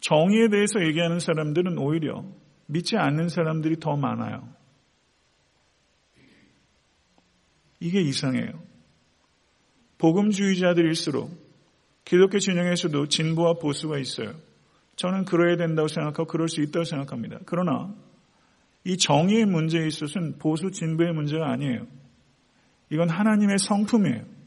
[0.00, 2.24] 정의에 대해서 얘기하는 사람들은 오히려
[2.66, 4.48] 믿지 않는 사람들이 더 많아요.
[7.80, 8.60] 이게 이상해요.
[9.98, 11.30] 복음주의자들일수록
[12.04, 14.34] 기독교 진영에서도 진보와 보수가 있어요.
[14.96, 17.38] 저는 그래야 된다고 생각하고 그럴 수 있다고 생각합니다.
[17.46, 17.94] 그러나
[18.84, 21.86] 이 정의의 문제에 있어서는 보수 진보의 문제가 아니에요.
[22.90, 24.37] 이건 하나님의 성품이에요.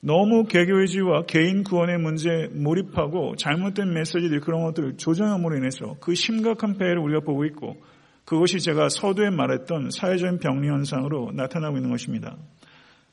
[0.00, 6.98] 너무 개교의지와 개인 구원의 문제에 몰입하고 잘못된 메시지들 그런 것들을 조정함으로 인해서 그 심각한 폐해를
[6.98, 7.76] 우리가 보고 있고
[8.24, 12.36] 그것이 제가 서두에 말했던 사회적인 병리 현상으로 나타나고 있는 것입니다.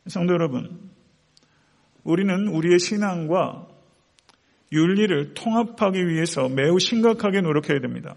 [0.08, 0.92] 성도 여러분,
[2.04, 3.68] 우리는 우리의 신앙과
[4.72, 8.16] 윤리를 통합하기 위해서 매우 심각하게 노력해야 됩니다.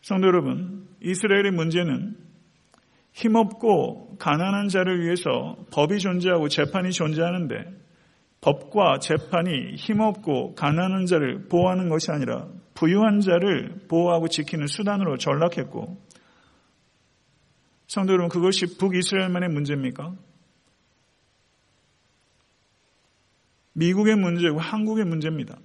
[0.00, 2.23] 성도 여러분, 이스라엘의 문제는
[3.14, 7.54] 힘없고 가난한 자를 위해서 법이 존재하고 재판이 존재하는데
[8.40, 15.96] 법과 재판이 힘없고 가난한 자를 보호하는 것이 아니라 부유한 자를 보호하고 지키는 수단으로 전락했고
[17.86, 20.14] 성도 여러분 그것이 북이스라엘만의 문제입니까?
[23.74, 25.56] 미국의 문제고 한국의 문제입니다.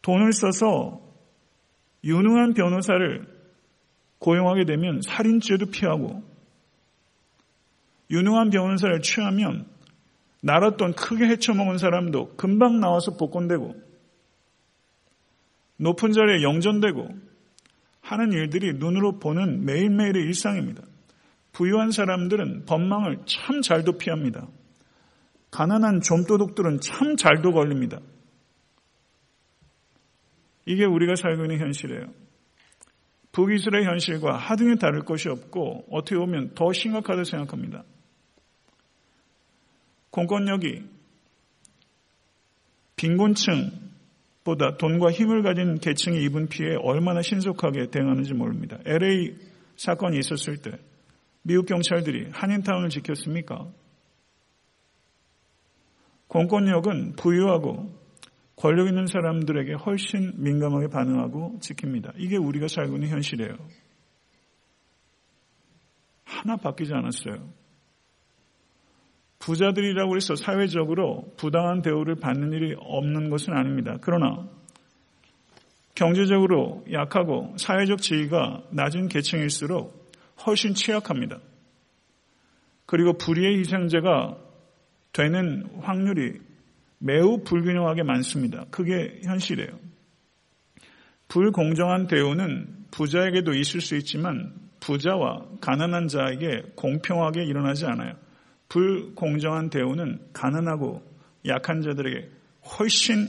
[0.00, 1.00] 돈을 써서
[2.02, 3.33] 유능한 변호사를
[4.24, 6.22] 고용하게 되면 살인죄도 피하고
[8.10, 9.66] 유능한 변호사를 취하면
[10.78, 13.74] 돈 크게 헤쳐먹은 사람도 금방 나와서 복권되고
[15.76, 17.08] 높은 자리에 영전되고
[18.00, 20.82] 하는 일들이 눈으로 보는 매일매일의 일상입니다.
[21.52, 24.48] 부유한 사람들은 법망을 참 잘도 피합니다.
[25.50, 28.00] 가난한 좀도둑들은 참 잘도 걸립니다.
[30.66, 32.23] 이게 우리가 살고 있는 현실이에요.
[33.34, 37.82] 북이스라엘 현실과 하등에 다를 것이 없고 어떻게 보면 더 심각하다고 생각합니다.
[40.10, 40.84] 공권력이
[42.94, 48.78] 빈곤층보다 돈과 힘을 가진 계층이 입은 피해에 얼마나 신속하게 대응하는지 모릅니다.
[48.86, 49.36] LA
[49.76, 50.70] 사건이 있었을 때
[51.42, 53.66] 미국 경찰들이 한인타운을 지켰습니까?
[56.28, 58.03] 공권력은 부유하고
[58.56, 62.12] 권력 있는 사람들에게 훨씬 민감하게 반응하고 지킵니다.
[62.16, 63.56] 이게 우리가 살고 있는 현실이에요.
[66.24, 67.48] 하나 바뀌지 않았어요.
[69.40, 73.98] 부자들이라고 해서 사회적으로 부당한 대우를 받는 일이 없는 것은 아닙니다.
[74.00, 74.48] 그러나
[75.94, 80.12] 경제적으로 약하고 사회적 지위가 낮은 계층일수록
[80.46, 81.38] 훨씬 취약합니다.
[82.86, 84.38] 그리고 불의의 희생자가
[85.12, 86.40] 되는 확률이
[87.04, 88.64] 매우 불균형하게 많습니다.
[88.70, 89.78] 그게 현실이에요.
[91.28, 98.14] 불공정한 대우는 부자에게도 있을 수 있지만 부자와 가난한 자에게 공평하게 일어나지 않아요.
[98.70, 101.02] 불공정한 대우는 가난하고
[101.46, 102.30] 약한 자들에게
[102.78, 103.28] 훨씬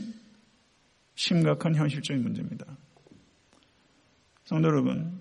[1.15, 2.65] 심각한 현실적인 문제입니다.
[4.45, 5.19] 성도 여러분,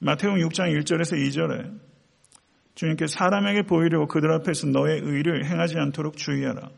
[0.00, 1.78] 마태복음 6장 1절에서 2절에
[2.74, 6.68] 주님께 사람에게 보이려고 그들 앞에서 너의 의를 행하지 않도록 주의하라.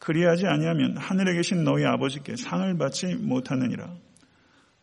[0.00, 3.94] 그리하지 아니하면 하늘에 계신 너희 아버지께 상을 받지 못하느니라.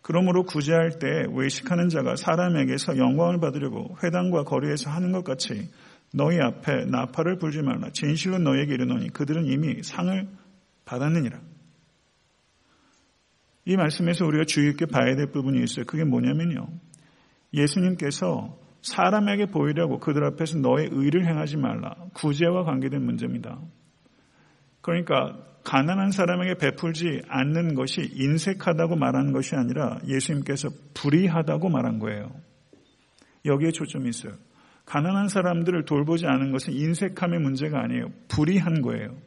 [0.01, 5.69] 그러므로 구제할 때 외식하는 자가 사람에게서 영광을 받으려고 회당과 거리에서 하는 것 같이
[6.13, 7.89] 너희 앞에 나팔을 불지 말라.
[7.91, 10.27] 진실로 너희에게 이르노니 그들은 이미 상을
[10.85, 11.41] 받았느니라.
[13.65, 15.83] 이 말씀에서 우리가 주의 있게 봐야 될 부분이 있어요.
[15.85, 16.69] 그게 뭐냐면요.
[17.53, 21.95] 예수님께서 사람에게 보이려고 그들 앞에서 너의 의를 행하지 말라.
[22.13, 23.59] 구제와 관계된 문제입니다.
[24.87, 32.31] 그러니까 가난한 사람에게 베풀지 않는 것이 인색하다고 말하는 것이 아니라 예수님께서 불의하다고 말한 거예요.
[33.43, 34.31] 여기에 초점이 있어요.
[34.85, 38.13] 가난한 사람들을 돌보지 않은 것은 인색함의 문제가 아니에요.
[38.29, 39.17] 불의한 거예요.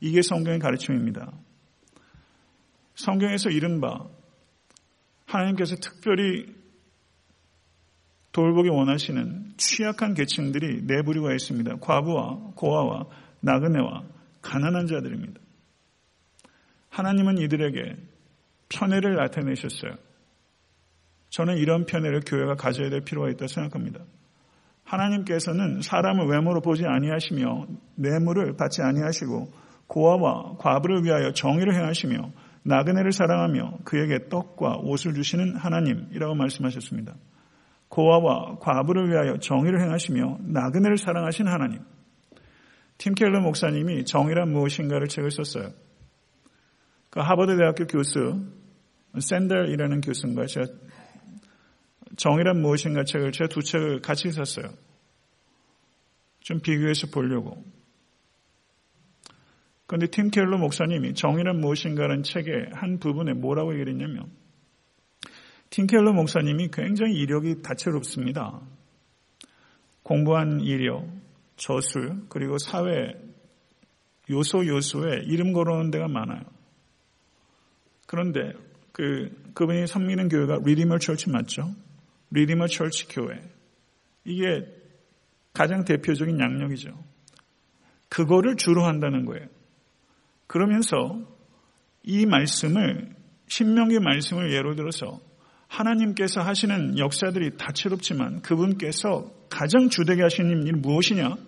[0.00, 1.30] 이게 성경의 가르침입니다.
[2.96, 4.04] 성경에서 이른바
[5.26, 6.44] 하나님께서 특별히
[8.32, 11.76] 돌보기 원하시는 취약한 계층들이 네 부류가 있습니다.
[11.76, 13.06] 과부와 고아와
[13.40, 14.17] 나그네와
[14.48, 15.40] 가난한 자들입니다.
[16.88, 17.96] 하나님은 이들에게
[18.70, 19.92] 편애를 나타내셨어요.
[21.28, 24.00] 저는 이런 편애를 교회가 가져야 될 필요가 있다고 생각합니다.
[24.84, 29.52] 하나님께서는 사람을 외모로 보지 아니하시며 뇌물을 받지 아니하시고
[29.86, 32.32] 고아와 과부를 위하여 정의를 행하시며
[32.62, 37.14] 나그네를 사랑하며 그에게 떡과 옷을 주시는 하나님이라고 말씀하셨습니다.
[37.88, 41.80] 고아와 과부를 위하여 정의를 행하시며 나그네를 사랑하신 하나님.
[42.98, 45.72] 팀 켈러 목사님이 정의란 무엇인가를 책을 썼어요.
[47.10, 48.44] 그 하버드 대학교 교수
[49.18, 50.66] 샌델이라는 교수인가 제가
[52.16, 54.74] 정의란 무엇인가 책을 제가 두 책을 같이 썼어요.
[56.40, 57.62] 좀 비교해서 보려고.
[59.86, 64.30] 그런데 팀 켈러 목사님이 정의란 무엇인가라는 책의 한 부분에 뭐라고 얘기를 했냐면
[65.70, 68.60] 팀 켈러 목사님이 굉장히 이력이 다채롭습니다.
[70.02, 71.06] 공부한 이력,
[71.58, 73.12] 저술, 그리고 사회
[74.30, 76.42] 요소 요소에 이름 걸어놓은 데가 많아요.
[78.06, 78.52] 그런데
[78.92, 81.74] 그 그분이 섬기는 교회가 리디머 철치 맞죠?
[82.30, 83.40] 리디머 철치 교회.
[84.24, 84.66] 이게
[85.52, 86.90] 가장 대표적인 양력이죠.
[88.08, 89.46] 그거를 주로 한다는 거예요.
[90.46, 91.20] 그러면서
[92.02, 93.14] 이 말씀을
[93.48, 95.20] 신명기 말씀을 예로 들어서
[95.66, 101.47] 하나님께서 하시는 역사들이 다채롭지만 그분께서 가장 주되게 하시는 일이 무엇이냐?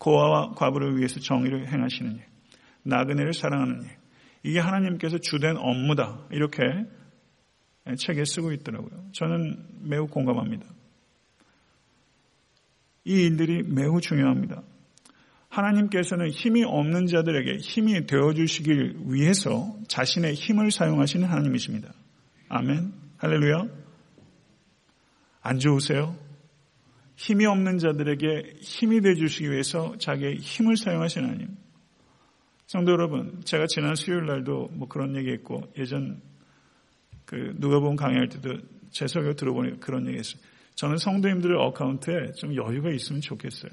[0.00, 2.24] 고아와 과부를 위해서 정의를 행하시는 일,
[2.82, 3.90] 나그네를 사랑하는 일.
[4.42, 6.26] 이게 하나님께서 주된 업무다.
[6.30, 6.62] 이렇게
[7.98, 9.10] 책에 쓰고 있더라고요.
[9.12, 10.66] 저는 매우 공감합니다.
[13.04, 14.62] 이 일들이 매우 중요합니다.
[15.50, 21.92] 하나님께서는 힘이 없는 자들에게 힘이 되어주시길 위해서 자신의 힘을 사용하시는 하나님이십니다.
[22.48, 22.92] 아멘.
[23.18, 23.66] 할렐루야.
[25.42, 26.16] 안 좋으세요?
[27.20, 31.54] 힘이 없는 자들에게 힘이 되어주시기 위해서 자기의 힘을 사용하시는 하나님.
[32.66, 36.22] 성도 여러분, 제가 지난 수요일 날도 뭐 그런 얘기 했고, 예전
[37.26, 40.40] 그 누가 본 강의할 때도 제 설교 들어보니 그런 얘기 했어요.
[40.76, 43.70] 저는 성도님들의 어카운트에 좀 여유가 있으면 좋겠어요.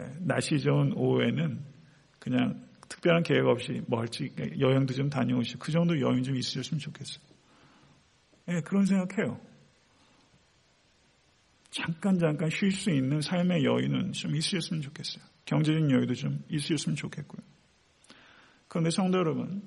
[0.00, 1.58] 예, 날씨 좋은 오후에는
[2.20, 7.24] 그냥 특별한 계획 없이 멀찍 여행도 좀 다녀오시고 그 정도 여유 좀 있으셨으면 좋겠어요.
[8.46, 9.40] 네, 그런 생각해요.
[11.86, 15.22] 잠깐 잠깐 쉴 수 있는 삶의 여유는 좀 있으셨으면 좋겠어요.
[15.44, 17.40] 경제적인 여유도 좀 있으셨으면 좋겠고요.
[18.66, 19.62] 그런데 성도 여러분,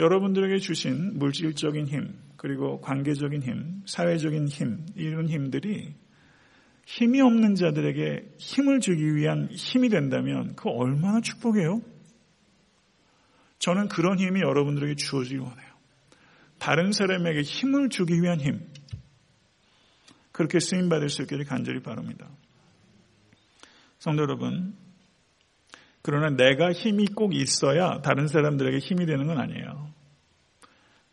[0.00, 5.94] 여러분들에게 주신 물질적인 힘, 그리고 관계적인 힘, 사회적인 힘, 이런 힘들이
[6.86, 11.82] 힘이 없는 자들에게 힘을 주기 위한 힘이 된다면 그 얼마나 축복이에요?
[13.60, 15.70] 저는 그런 힘이 여러분들에게 주어지기 원해요.
[16.58, 18.60] 다른 사람에게 힘을 주기 위한 힘.
[20.40, 22.26] 그렇게 쓰임 받을 수 있기를 간절히 바랍니다.
[23.98, 24.74] 성도 여러분,
[26.00, 29.92] 그러나 내가 힘이 꼭 있어야 다른 사람들에게 힘이 되는 건 아니에요.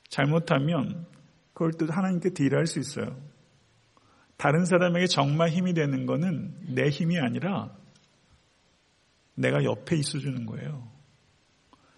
[0.07, 1.05] 잘못하면
[1.51, 3.21] 그걸 또 하나님께 딜할 수 있어요.
[4.37, 7.75] 다른 사람에게 정말 힘이 되는 것은 내 힘이 아니라
[9.35, 10.89] 내가 옆에 있어 주는 거예요.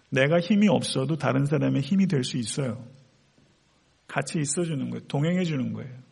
[0.08, 2.84] 내가 힘이 없어도 다른 사람의 힘이 될 수 있어요.
[4.08, 5.06] 같이 있어 주는 거예요.
[5.06, 6.09] 동행해 주는 거예요.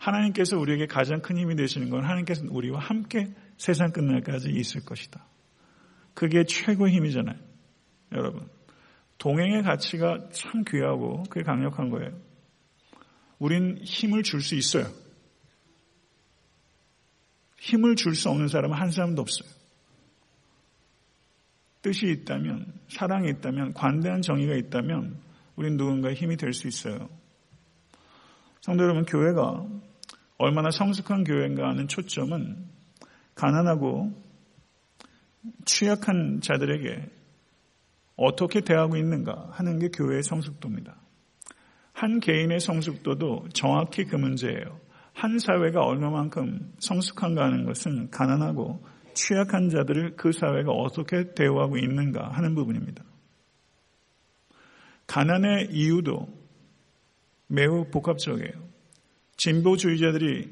[0.00, 5.24] 하나님께서 우리에게 가장 큰 힘이 되시는 건 하나님께서 우리와 함께 세상 끝날까지 있을 것이다.
[6.14, 7.38] 그게 최고의 힘이잖아요.
[8.12, 8.48] 여러분.
[9.18, 12.18] 동행의 가치가 참 귀하고 그게 강력한 거예요.
[13.38, 14.86] 우린 힘을 줄 수 있어요.
[17.58, 19.50] 힘을 줄 수 없는 사람은 한 사람도 없어요.
[21.82, 25.20] 뜻이 있다면, 사랑이 있다면, 관대한 정의가 있다면,
[25.56, 27.10] 우린 누군가의 힘이 될 수 있어요.
[28.62, 29.66] 성도 여러분, 교회가
[30.40, 32.66] 얼마나 성숙한 교회인가 하는 초점은
[33.34, 34.10] 가난하고
[35.66, 37.10] 취약한 자들에게
[38.16, 40.96] 어떻게 대하고 있는가 하는 게 교회의 성숙도입니다.
[41.92, 44.80] 한 개인의 성숙도도 정확히 그 문제예요.
[45.12, 48.82] 한 사회가 얼마만큼 성숙한가 하는 것은 가난하고
[49.12, 53.04] 취약한 자들을 그 사회가 어떻게 대우하고 있는가 하는 부분입니다.
[55.06, 56.28] 가난의 이유도
[57.46, 58.69] 매우 복합적이에요.
[59.40, 60.50] 진보주의자들이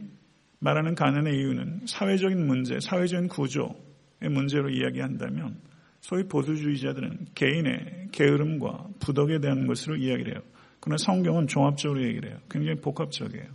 [0.61, 5.61] 말하는 가난의 이유는 사회적인 문제, 사회적인 구조의 문제로 이야기한다면
[6.01, 10.43] 소위 보수주의자들은 개인의 게으름과 부덕에 대한 것으로 이야기를 해요.
[10.80, 12.39] 그러나 성경은 종합적으로 얘기를 해요.
[12.51, 13.47] 굉장히 복합적이에요.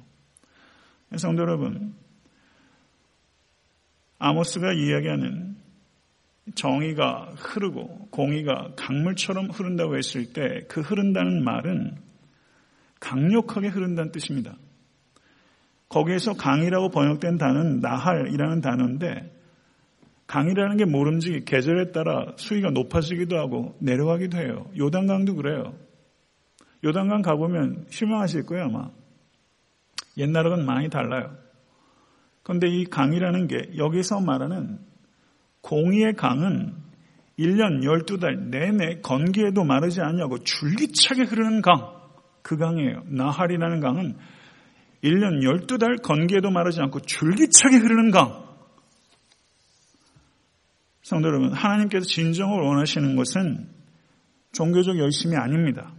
[1.16, 1.96] 성도 여러분,
[4.20, 5.56] 아모스가 이야기하는
[6.54, 11.98] 정의가 흐르고 공의가 강물처럼 흐른다고 했을 때 그 흐른다는 말은
[13.00, 14.56] 강력하게 흐른다는 뜻입니다.
[15.94, 19.32] 거기에서 강이라고 번역된 단어는 나할이라는 단어인데
[20.26, 24.66] 강이라는 게 모름지기 계절에 따라 수위가 높아지기도 하고 내려가기도 해요.
[24.76, 25.76] 요단강도 그래요.
[26.84, 28.90] 요단강 가보면 실망하실 거예요 아마.
[30.18, 31.38] 옛날하고는 많이 달라요.
[32.42, 34.80] 그런데 이 강이라는 게 여기서 말하는
[35.62, 36.74] 공의의 강은
[37.38, 41.94] 1년 12달 내내 건기에도 마르지 않냐고 줄기차게 흐르는 강.
[42.42, 43.04] 그 강이에요.
[43.06, 44.16] 나할이라는 강은
[45.04, 48.44] 1년 12달 건기에도 마르지 않고 줄기차게 흐르는 강.
[51.02, 53.68] 성도 여러분, 하나님께서 진정을 원하시는 것은
[54.54, 55.94] 종교적 열심이 아닙니다.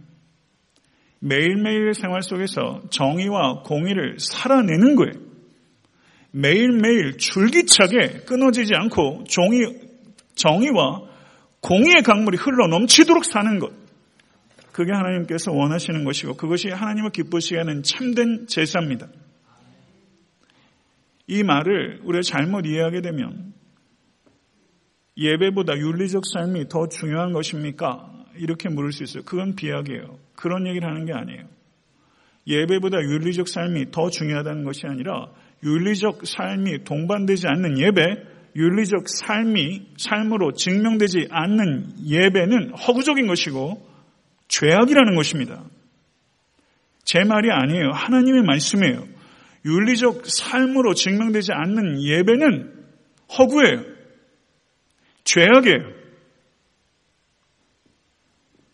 [1.19, 5.13] 매일매일 생활 속에서 정의와 공의를 살아내는 거예요.
[6.31, 9.61] 매일매일 줄기차게 끊어지지 않고 종이,
[10.35, 11.03] 정의와
[11.61, 13.84] 공의의 강물이 흘러 넘치도록 사는 것.
[14.75, 19.07] 그게 하나님께서 원하시는 것이고 그것이 하나님을 기쁘시게 하는 참된 제사입니다.
[21.27, 23.53] 이 말을 우리가 잘못 이해하게 되면
[25.15, 28.11] 예배보다 윤리적 삶이 더 중요한 것입니까?
[28.35, 29.23] 이렇게 물을 수 있어요.
[29.23, 30.19] 그건 비약이에요.
[30.35, 31.45] 그런 얘기를 하는 게 아니에요.
[32.45, 35.29] 예배보다 윤리적 삶이 더 중요하다는 것이 아니라
[35.63, 38.01] 윤리적 삶이 동반되지 않는 예배,
[38.57, 43.94] 윤리적 삶이 삶으로 증명되지 않는 예배는 허구적인 것이고
[44.59, 45.63] 죄악이라는 것입니다.
[47.03, 47.91] 제 말이 아니에요.
[47.91, 49.05] 하나님의 말씀이에요.
[49.65, 52.85] 윤리적 삶으로 증명되지 않는 예배는
[53.37, 53.83] 허구예요.
[55.23, 55.93] 죄악이에요.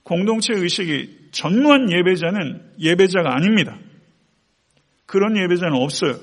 [0.03, 3.79] 공동체 의식이 전무한 예배자는 예배자가 아닙니다.
[5.05, 6.19] 그런 예배자는 없어요.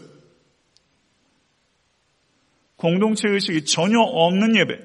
[2.77, 4.79] 공동체 의식이 전혀 없는 예배,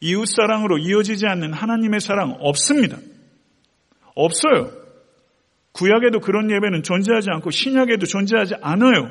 [0.00, 2.98] 이웃사랑으로 이어지지 않는 하나님의 사랑 없습니다.
[4.14, 4.70] 없어요.
[5.72, 9.10] 구약에도 그런 예배는 존재하지 않고 신약에도 존재하지 않아요.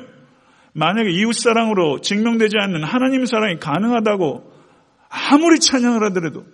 [0.74, 4.52] 만약에 이웃사랑으로 증명되지 않는 하나님 사랑이 가능하다고
[5.08, 6.46] 아무리 찬양을 하더라도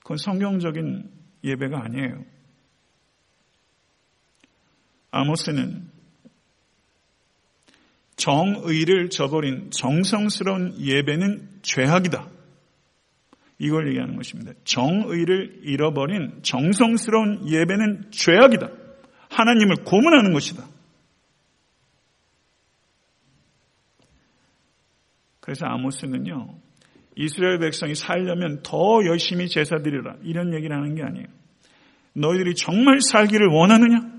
[0.00, 1.10] 그건 성경적인
[1.44, 2.24] 예배가 아니에요.
[5.10, 5.90] 아모스는
[8.16, 12.28] 정의를 저버린 정성스러운 예배는 죄악이다.
[13.58, 14.52] 이걸 얘기하는 것입니다.
[14.64, 18.68] 정의를 잃어버린 정성스러운 예배는 죄악이다.
[19.30, 20.64] 하나님을 고문하는 것이다.
[25.40, 26.58] 그래서 아모스는요,
[27.16, 30.14] 이스라엘 백성이 살려면 더 열심히 제사 드리라.
[30.22, 31.26] 이런 얘기를 하는 게 아니에요.
[32.12, 34.18] 너희들이 정말 살기를 원하느냐?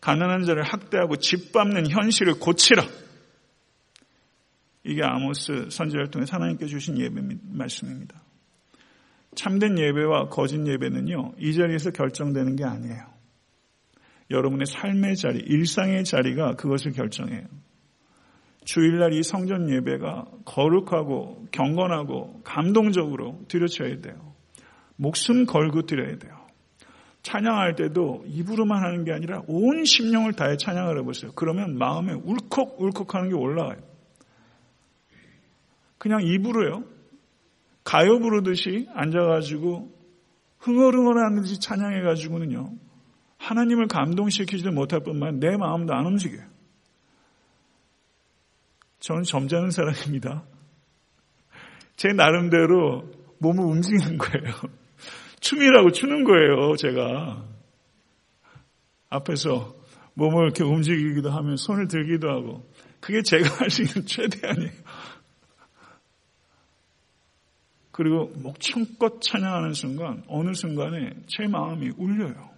[0.00, 2.84] 가난한 자를 학대하고 짓밟는 현실을 고치라.
[4.86, 8.22] 이게 아모스 선지자를 통해 하나님께 주신 예배 말씀입니다.
[9.34, 13.04] 참된 예배와 거짓 예배는요, 이 자리에서 결정되는 게 아니에요.
[14.30, 17.46] 여러분의 삶의 자리, 일상의 자리가 그것을 결정해요.
[18.64, 24.34] 주일날 이 성전 예배가 거룩하고 경건하고 감동적으로 드려져야 돼요.
[24.96, 26.34] 목숨 걸고 드려야 돼요.
[27.22, 31.32] 찬양할 때도 입으로만 하는 게 아니라 온 심령을 다해 찬양을 해보세요.
[31.34, 33.95] 그러면 마음에 울컥울컥 하는 게 올라와요.
[36.06, 36.84] 그냥 입으로요.
[37.82, 39.92] 가요 부르듯이 앉아가지고
[40.60, 42.74] 흥얼흥얼하는 듯이 찬양해가지고는요.
[43.38, 46.46] 하나님을 감동시키지도 못할 뿐만 내 마음도 안 움직여요.
[49.00, 50.44] 저는 점잖은 사람입니다.
[51.96, 54.54] 제 나름대로 몸을 움직이는 거예요.
[55.40, 57.44] 춤이라고 추는 거예요, 제가.
[59.10, 59.74] 앞에서
[60.14, 62.70] 몸을 이렇게 움직이기도 하면 손을 들기도 하고.
[63.00, 64.72] 그게 제가 할 수 있는 최대한이에요.
[67.96, 72.50] 그리고 목청껏 찬양하는 순간, 어느 순간에 제 마음이 울려요.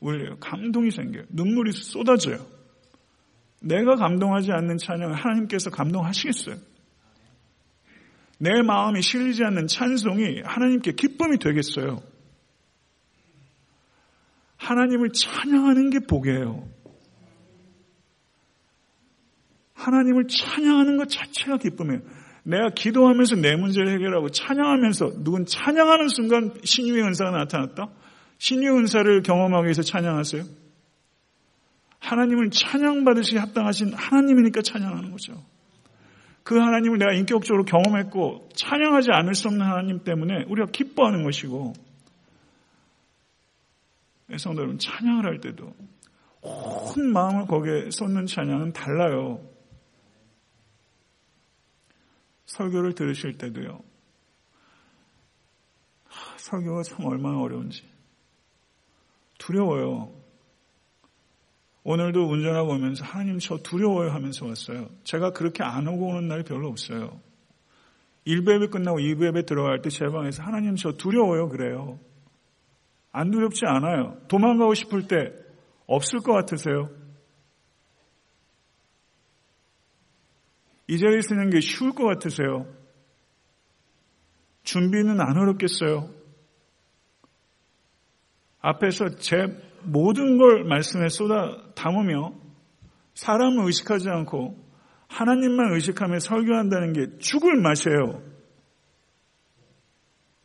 [0.00, 0.38] 울려요.
[0.40, 1.24] 감동이 생겨요.
[1.28, 2.38] 눈물이 쏟아져요.
[3.60, 6.56] 내가 감동하지 않는 찬양을 하나님께서 감동하시겠어요?
[8.38, 12.02] 내 마음이 실리지 않는 찬송이 하나님께 기쁨이 되겠어요.
[14.56, 16.66] 하나님을 찬양하는 게 복이에요.
[19.74, 22.21] 하나님을 찬양하는 것 자체가 기쁨이에요.
[22.44, 27.88] 내가 기도하면서 내 문제를 해결하고 찬양하면서 누군 찬양하는 순간 신유의 은사가 나타났다?
[28.38, 30.42] 신유의 은사를 경험하기 위해서 찬양하세요?
[32.00, 35.34] 하나님을 찬양받으시 합당하신 하나님이니까 찬양하는 거죠.
[36.42, 41.74] 그 하나님을 내가 인격적으로 경험했고 찬양하지 않을 수 없는 하나님 때문에 우리가 기뻐하는 것이고
[44.38, 45.72] 성도 여러분 찬양을 할 때도
[46.40, 49.40] 온 마음을 거기에 쏟는 찬양은 달라요.
[52.52, 53.80] 설교를 들으실 때도요.
[56.36, 57.82] 설교가 참 얼마나 어려운지
[59.38, 60.12] 두려워요.
[61.84, 64.88] 오늘도 운전하고 오면서 하나님 저 두려워요 하면서 왔어요.
[65.04, 67.20] 제가 그렇게 안 오고 오는 날이 별로 없어요.
[68.26, 71.98] 1부 예배 끝나고 2부 예배 들어갈 때 제 방에서 하나님 저 두려워요 그래요.
[73.12, 74.18] 안 두렵지 않아요.
[74.28, 75.32] 도망가고 싶을 때
[75.86, 76.90] 없을 것 같으세요?
[80.92, 82.66] 이 자리에 서는 게 쉬울 것 같으세요?
[84.62, 86.10] 준비는 안 어렵겠어요?
[88.60, 89.46] 앞에서 제
[89.84, 92.34] 모든 걸 말씀에 쏟아 담으며
[93.14, 94.62] 사람을 의식하지 않고
[95.08, 98.22] 하나님만 의식하며 설교한다는 게 죽을 맛이에요.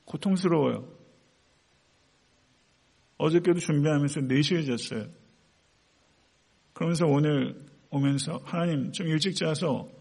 [0.06, 0.88] 고통스러워요.
[3.18, 5.10] 어저께도 준비하면서 4시에 잤어요.
[6.72, 9.97] 그러면서 오늘 오면서 하나님 좀 일찍 자서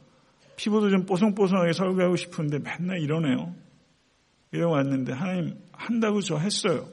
[0.56, 3.54] 피부도 좀 뽀송뽀송하게 설교하고 싶은데 맨날 이러네요.
[4.52, 6.88] 이러고 왔는데 하나님 한다고 저 했어요.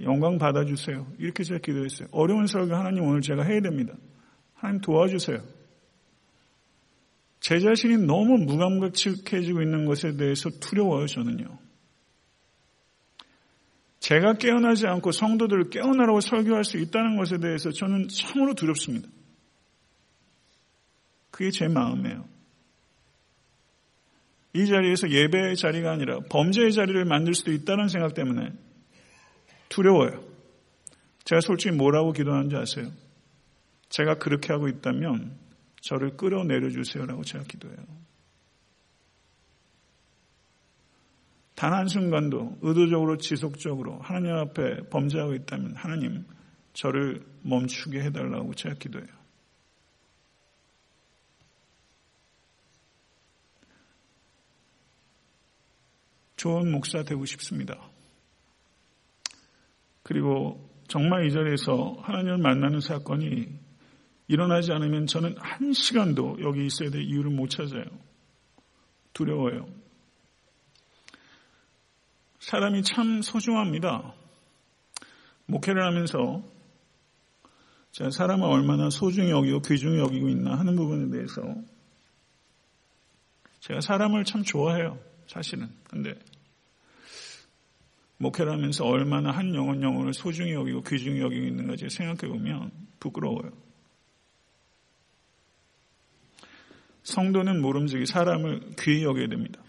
[0.00, 1.06] 영광 받아주세요.
[1.18, 2.08] 이렇게 제가 기도했어요.
[2.12, 3.94] 어려운 설교 하나님 오늘 제가 해야 됩니다.
[4.54, 5.38] 하나님 도와주세요.
[7.40, 11.58] 제 자신이 너무 무감각해지고 있는 것에 대해서 두려워요, 저는요.
[13.98, 19.08] 제가 깨어나지 않고 성도들을 깨어나라고 설교할 수 있다는 것에 대해서 저는 참으로 두렵습니다.
[21.32, 22.28] 그게 제 마음이에요.
[24.54, 28.52] 이 자리에서 예배의 자리가 아니라 범죄의 자리를 만들 수도 있다는 생각 때문에
[29.68, 30.22] 두려워요.
[31.24, 32.92] 제가 솔직히 뭐라고 기도하는지 아세요?
[33.88, 35.38] 제가 그렇게 하고 있다면
[35.80, 37.78] 저를 끌어내려 주세요라고 제가 기도해요.
[41.54, 46.26] 단 한순간도 의도적으로 지속적으로 하나님 앞에 범죄하고 있다면 하나님
[46.74, 49.21] 저를 멈추게 해달라고 제가 기도해요.
[56.42, 57.78] 좋은 목사 되고 싶습니다.
[60.02, 63.46] 그리고 정말 이 자리에서 하나님을 만나는 사건이
[64.26, 67.84] 일어나지 않으면 저는 한 시간도 여기 있어야 될 이유를 못 찾아요.
[69.12, 69.68] 두려워요.
[72.40, 74.12] 사람이 참 소중합니다.
[75.46, 76.42] 목회를 하면서
[77.92, 81.40] 제가 사람을 얼마나 소중히 여기고 귀중히 여기고 있나 하는 부분에 대해서
[83.60, 85.11] 제가 사람을 참 좋아해요.
[85.32, 85.70] 사실은.
[85.84, 86.14] 근데
[88.18, 92.70] 목회를 하면서 얼마나 한 영혼 영혼을 소중히 여기고 귀중히 여기고 있는가 생각해 보면
[93.00, 93.50] 부끄러워요.
[97.02, 99.60] 성도는 모름지기 사람을 귀히 여겨야 됩니다.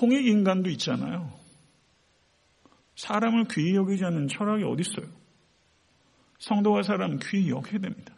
[0.00, 1.32] 홍익 인간도 있잖아요.
[2.94, 5.10] 사람을 귀히 여기지 않는 철학이 어디 있어요?
[6.38, 8.14] 성도가 사람 귀히 여겨야 됩니다.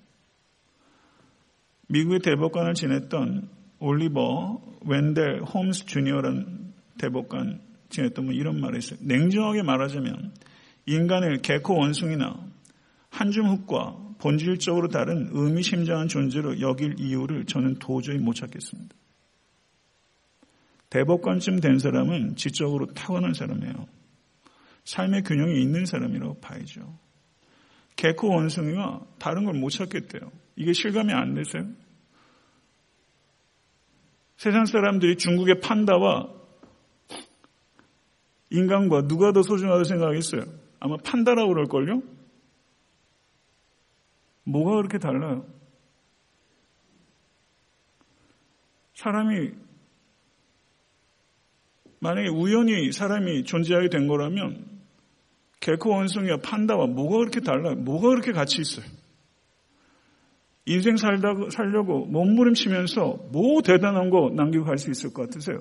[1.87, 7.61] 미국의 대법관을 지냈던 올리버 웬델 홈스 주니어라는 대법관
[7.91, 8.99] 지냈던 분 이런 말을 했어요.
[9.03, 10.33] 냉정하게 말하자면
[10.87, 12.37] 인간을 개코 원숭이나
[13.11, 18.95] 한줌 흙과 본질적으로 다른 의미심장한 존재로 여길 이유를 저는 도저히 못 찾겠습니다.
[20.91, 23.87] 대법관쯤 된 사람은 지적으로 타고난 사람이에요.
[24.85, 26.99] 삶의 균형이 있는 사람이라고 봐야죠.
[27.97, 30.33] 개코 원숭이가 다른 걸 못 찾겠대요.
[30.57, 31.67] 이게 실감이 안 되세요?
[34.39, 36.33] 세상 사람들이 중국의 판다와
[38.51, 40.45] 인간과 누가 더 소중하다고 생각하겠어요?
[40.79, 42.03] 아마 판다라고 그럴걸요?
[44.45, 45.45] 뭐가 그렇게 달라요?
[48.95, 49.51] 사람이
[51.99, 54.65] 만약에 우연히 사람이 존재하게 된 거라면
[55.59, 57.75] 개코 원숭이와 판다와 뭐가 그렇게 달라요?
[57.75, 58.87] 뭐가 그렇게 같이 있어요?
[60.69, 65.59] 인생 살다, 살려고 몸부림치면서 뭐 대단한 거 남기고 갈 수 있을 것 같으세요?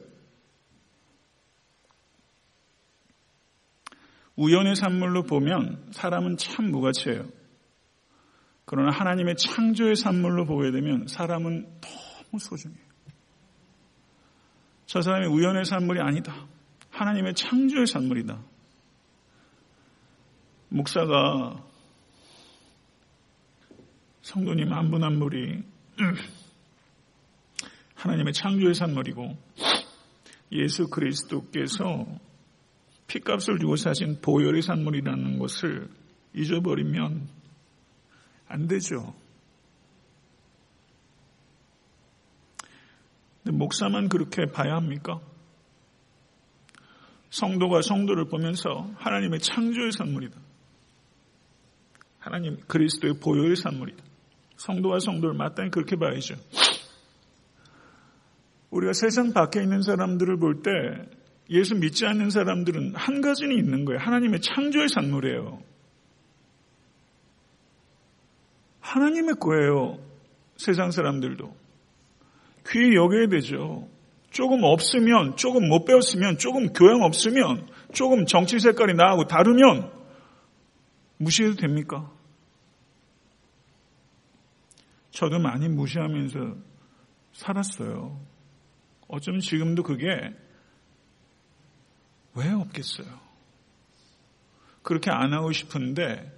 [4.36, 7.26] 우연의 산물로 보면 사람은 참 무가치예요.
[8.66, 12.86] 그러나 하나님의 창조의 산물로 보게 되면 사람은 너무 소중해요.
[14.86, 16.46] 저 사람이 우연의 산물이 아니다.
[16.92, 18.40] 하나님의 창조의 산물이다.
[20.70, 21.67] 목사가
[24.28, 25.64] 성도님 한 분 한 분이
[27.96, 29.38] 하나님의 창조의 산물이고
[30.52, 32.06] 예수 그리스도께서
[33.08, 35.90] 피값을 주고 사신 보혈의 산물이라는 것을
[36.36, 37.30] 잊어버리면
[38.50, 39.16] 안 되죠.
[43.46, 45.22] 근데 목사만 그렇게 봐야 합니까?
[47.30, 50.38] 성도가 성도를 보면서 하나님의 창조의 산물이다.
[52.20, 54.04] 하나님 그리스도의 보혈의 산물이다.
[54.58, 56.36] 성도와 성도를 마땅히 그렇게 봐야죠.
[58.70, 60.72] 우리가 세상 밖에 있는 사람들을 볼 때
[61.50, 64.00] 예수 믿지 않는 사람들은 한 가지는 있는 거예요.
[64.02, 65.62] 하나님의 창조의 산물이에요.
[68.82, 69.98] 하나님의 거예요.
[70.58, 71.56] 세상 사람들도.
[72.70, 73.88] 귀에 여겨야 되죠.
[74.30, 79.90] 조금 없으면, 조금 못 배웠으면, 조금 교양 없으면, 조금 정치 색깔이 나하고 다르면
[81.18, 82.12] 무시해도 됩니까?
[85.18, 86.58] 저도 많이 무시하면서
[87.34, 88.24] 살았어요.
[89.08, 90.06] 어쩌면 지금도 그게
[92.36, 93.08] 왜 없겠어요?
[94.84, 96.32] 그렇게 안 하고 싶은데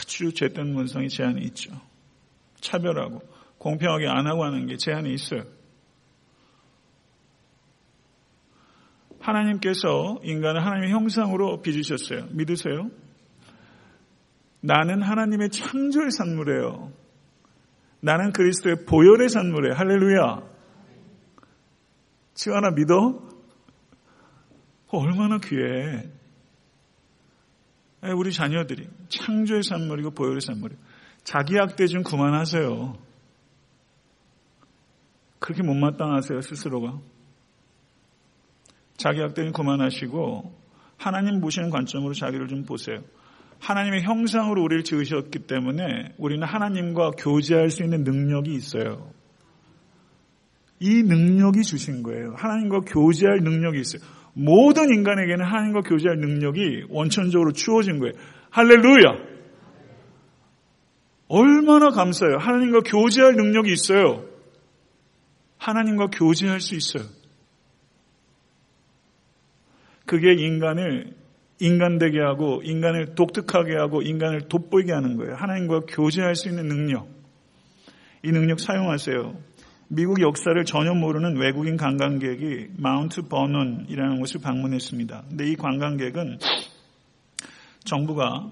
[0.00, 1.80] 아주 죄된 원성이 제한이 있죠.
[2.60, 3.22] 차별하고
[3.58, 5.44] 공평하게 안 하고 하는 게 제한이 있어요.
[9.20, 12.26] 하나님께서 인간을 하나님의 형상으로 빚으셨어요.
[12.32, 12.90] 믿으세요?
[14.60, 17.01] 나는 하나님의 창조의 산물이에요.
[18.04, 19.74] 나는 그리스도의 보혈의 산물이에요.
[19.76, 20.42] 할렐루야.
[22.34, 23.28] 지금 하나 믿어?
[24.88, 26.10] 얼마나 귀해.
[28.16, 30.80] 우리 자녀들이 창조의 산물이고 보혈의 산물이고
[31.22, 32.98] 자기 학대 좀 그만하세요.
[35.38, 36.98] 그렇게 못마땅하세요 스스로가.
[38.96, 40.60] 자기 학대 좀 그만하시고
[40.96, 42.98] 하나님 보시는 관점으로 자기를 좀 보세요.
[43.62, 49.12] 하나님의 형상으로 우리를 지으셨기 때문에 우리는 하나님과 교제할 수 있는 능력이 있어요.
[50.80, 52.34] 이 능력이 주신 거예요.
[52.36, 54.02] 하나님과 교제할 능력이 있어요.
[54.34, 58.14] 모든 인간에게는 하나님과 교제할 능력이 원천적으로 주어진 거예요.
[58.50, 59.32] 할렐루야!
[61.28, 62.38] 얼마나 감사해요.
[62.38, 64.24] 하나님과 교제할 능력이 있어요.
[65.58, 67.04] 하나님과 교제할 수 있어요.
[70.04, 71.21] 그게 인간을
[71.62, 75.36] 인간되게 하고 인간을 독특하게 하고 인간을 돋보이게 하는 거예요.
[75.36, 77.06] 하나님과 교제할 수 있는 능력.
[78.24, 79.36] 이 능력 사용하세요.
[79.86, 85.24] 미국 역사를 전혀 모르는 외국인 관광객이 마운트 버논이라는 곳을 방문했습니다.
[85.28, 86.38] 근데 이 관광객은
[87.84, 88.50] 정부가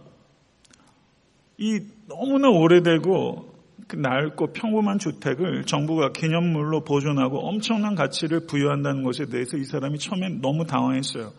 [1.59, 3.55] 이 너무나 오래되고
[3.89, 10.41] 그 낡고 평범한 주택을 정부가 기념물로 보존하고 엄청난 가치를 부여한다는 것에 대해서 이 사람이 처음엔
[10.41, 11.33] 너무 당황했어요.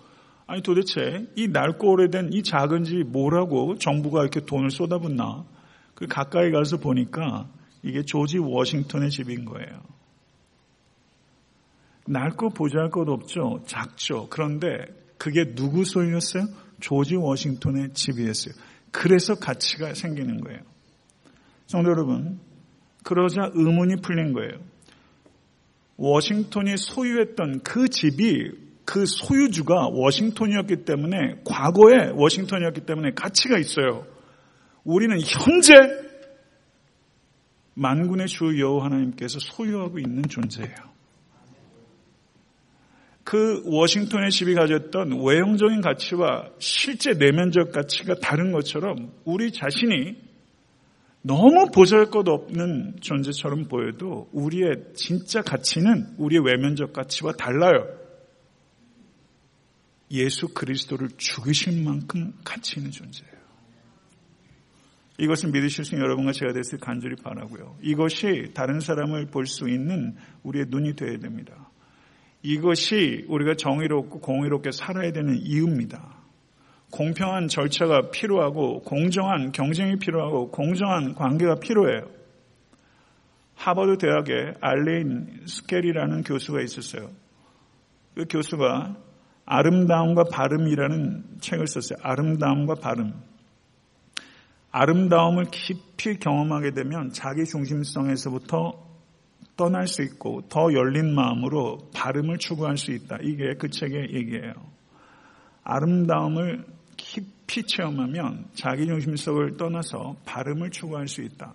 [0.47, 5.45] 아니 도대체 이 낡고 오래된 이 작은 집이 뭐라고 정부가 이렇게 돈을 쏟아붓나?
[5.95, 7.47] 그 가까이 가서 보니까
[7.83, 9.81] 이게 조지 워싱턴의 집인 거예요.
[12.07, 13.63] 낡고 보잘 것 없죠.
[13.65, 14.27] 작죠.
[14.29, 14.85] 그런데
[15.17, 16.47] 그게 누구 소유였어요?
[16.79, 18.55] 조지 워싱턴의 집이었어요.
[18.91, 20.59] 그래서 가치가 생기는 거예요.
[21.67, 22.39] 성도 여러분,
[23.03, 24.59] 그러자 의문이 풀린 거예요.
[25.97, 28.51] 워싱턴이 소유했던 그 집이
[28.91, 34.05] 그 소유주가 워싱턴이었기 때문에 과거에 워싱턴이었기 때문에 가치가 있어요.
[34.83, 35.75] 우리는 현재
[37.73, 40.75] 만군의 주 여호와 하나님께서 소유하고 있는 존재예요.
[43.23, 50.17] 그 워싱턴의 집이 가졌던 외형적인 가치와 실제 내면적 가치가 다른 것처럼 우리 자신이
[51.21, 58.00] 너무 보잘 것 없는 존재처럼 보여도 우리의 진짜 가치는 우리의 외면적 가치와 달라요.
[60.11, 63.31] 예수 그리스도를 죽이신 만큼 가치 있는 존재예요.
[65.17, 67.77] 이것을 믿으실 수 있는 여러분과 제가 됐을 간절히 바라고요.
[67.81, 71.69] 이것이 다른 사람을 볼 수 있는 우리의 눈이 되어야 됩니다.
[72.43, 76.17] 이것이 우리가 정의롭고 공의롭게 살아야 되는 이유입니다.
[76.91, 82.09] 공평한 절차가 필요하고 공정한 경쟁이 필요하고 공정한 관계가 필요해요.
[83.55, 87.11] 하버드 대학에 알레인 스켈이라는 교수가 있었어요.
[88.15, 88.97] 그 교수가
[89.45, 91.99] 아름다움과 발음이라는 책을 썼어요.
[92.01, 93.13] 아름다움과 발음.
[94.71, 98.91] 아름다움을 깊이 경험하게 되면 자기 중심성에서부터
[99.57, 103.17] 떠날 수 있고 더 열린 마음으로 발음을 추구할 수 있다.
[103.21, 104.53] 이게 그 책의 얘기예요.
[105.63, 106.65] 아름다움을
[106.95, 111.53] 깊이 체험하면 자기 중심성을 떠나서 발음을 추구할 수 있다.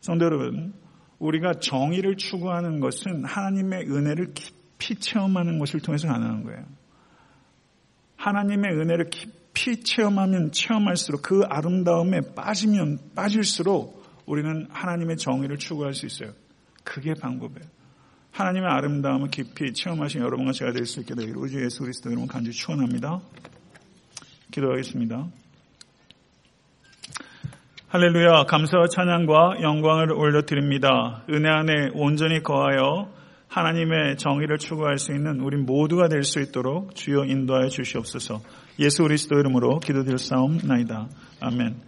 [0.00, 0.72] 성도 여러분,
[1.18, 6.64] 우리가 정의를 추구하는 것은 하나님의 은혜를 깊이 체험하는 것을 통해서 가능한 거예요.
[8.16, 16.32] 하나님의 은혜를 깊이 체험하면 체험할수록 그 아름다움에 빠지면 빠질수록 우리는 하나님의 정의를 추구할 수 있어요.
[16.84, 17.68] 그게 방법이에요.
[18.32, 22.26] 하나님의 아름다움을 깊이 체험하신 여러분과 제가 될 수 있게 되기를 우리 주 예수 그리스도 이름
[22.26, 23.20] 간절히 축원합니다.
[24.50, 25.26] 기도하겠습니다.
[27.88, 31.24] 할렐루야 감사와 찬양과 영광을 올려드립니다.
[31.30, 33.10] 은혜 안에 온전히 거하여
[33.56, 38.42] 하나님의 정의를 추구할 수 있는 우리 모두가 될 수 있도록 주여 인도하여 주시옵소서.
[38.80, 41.08] 예수 그리스도 이름으로 기도드릴 싸움 나이다.
[41.40, 41.86] 아멘.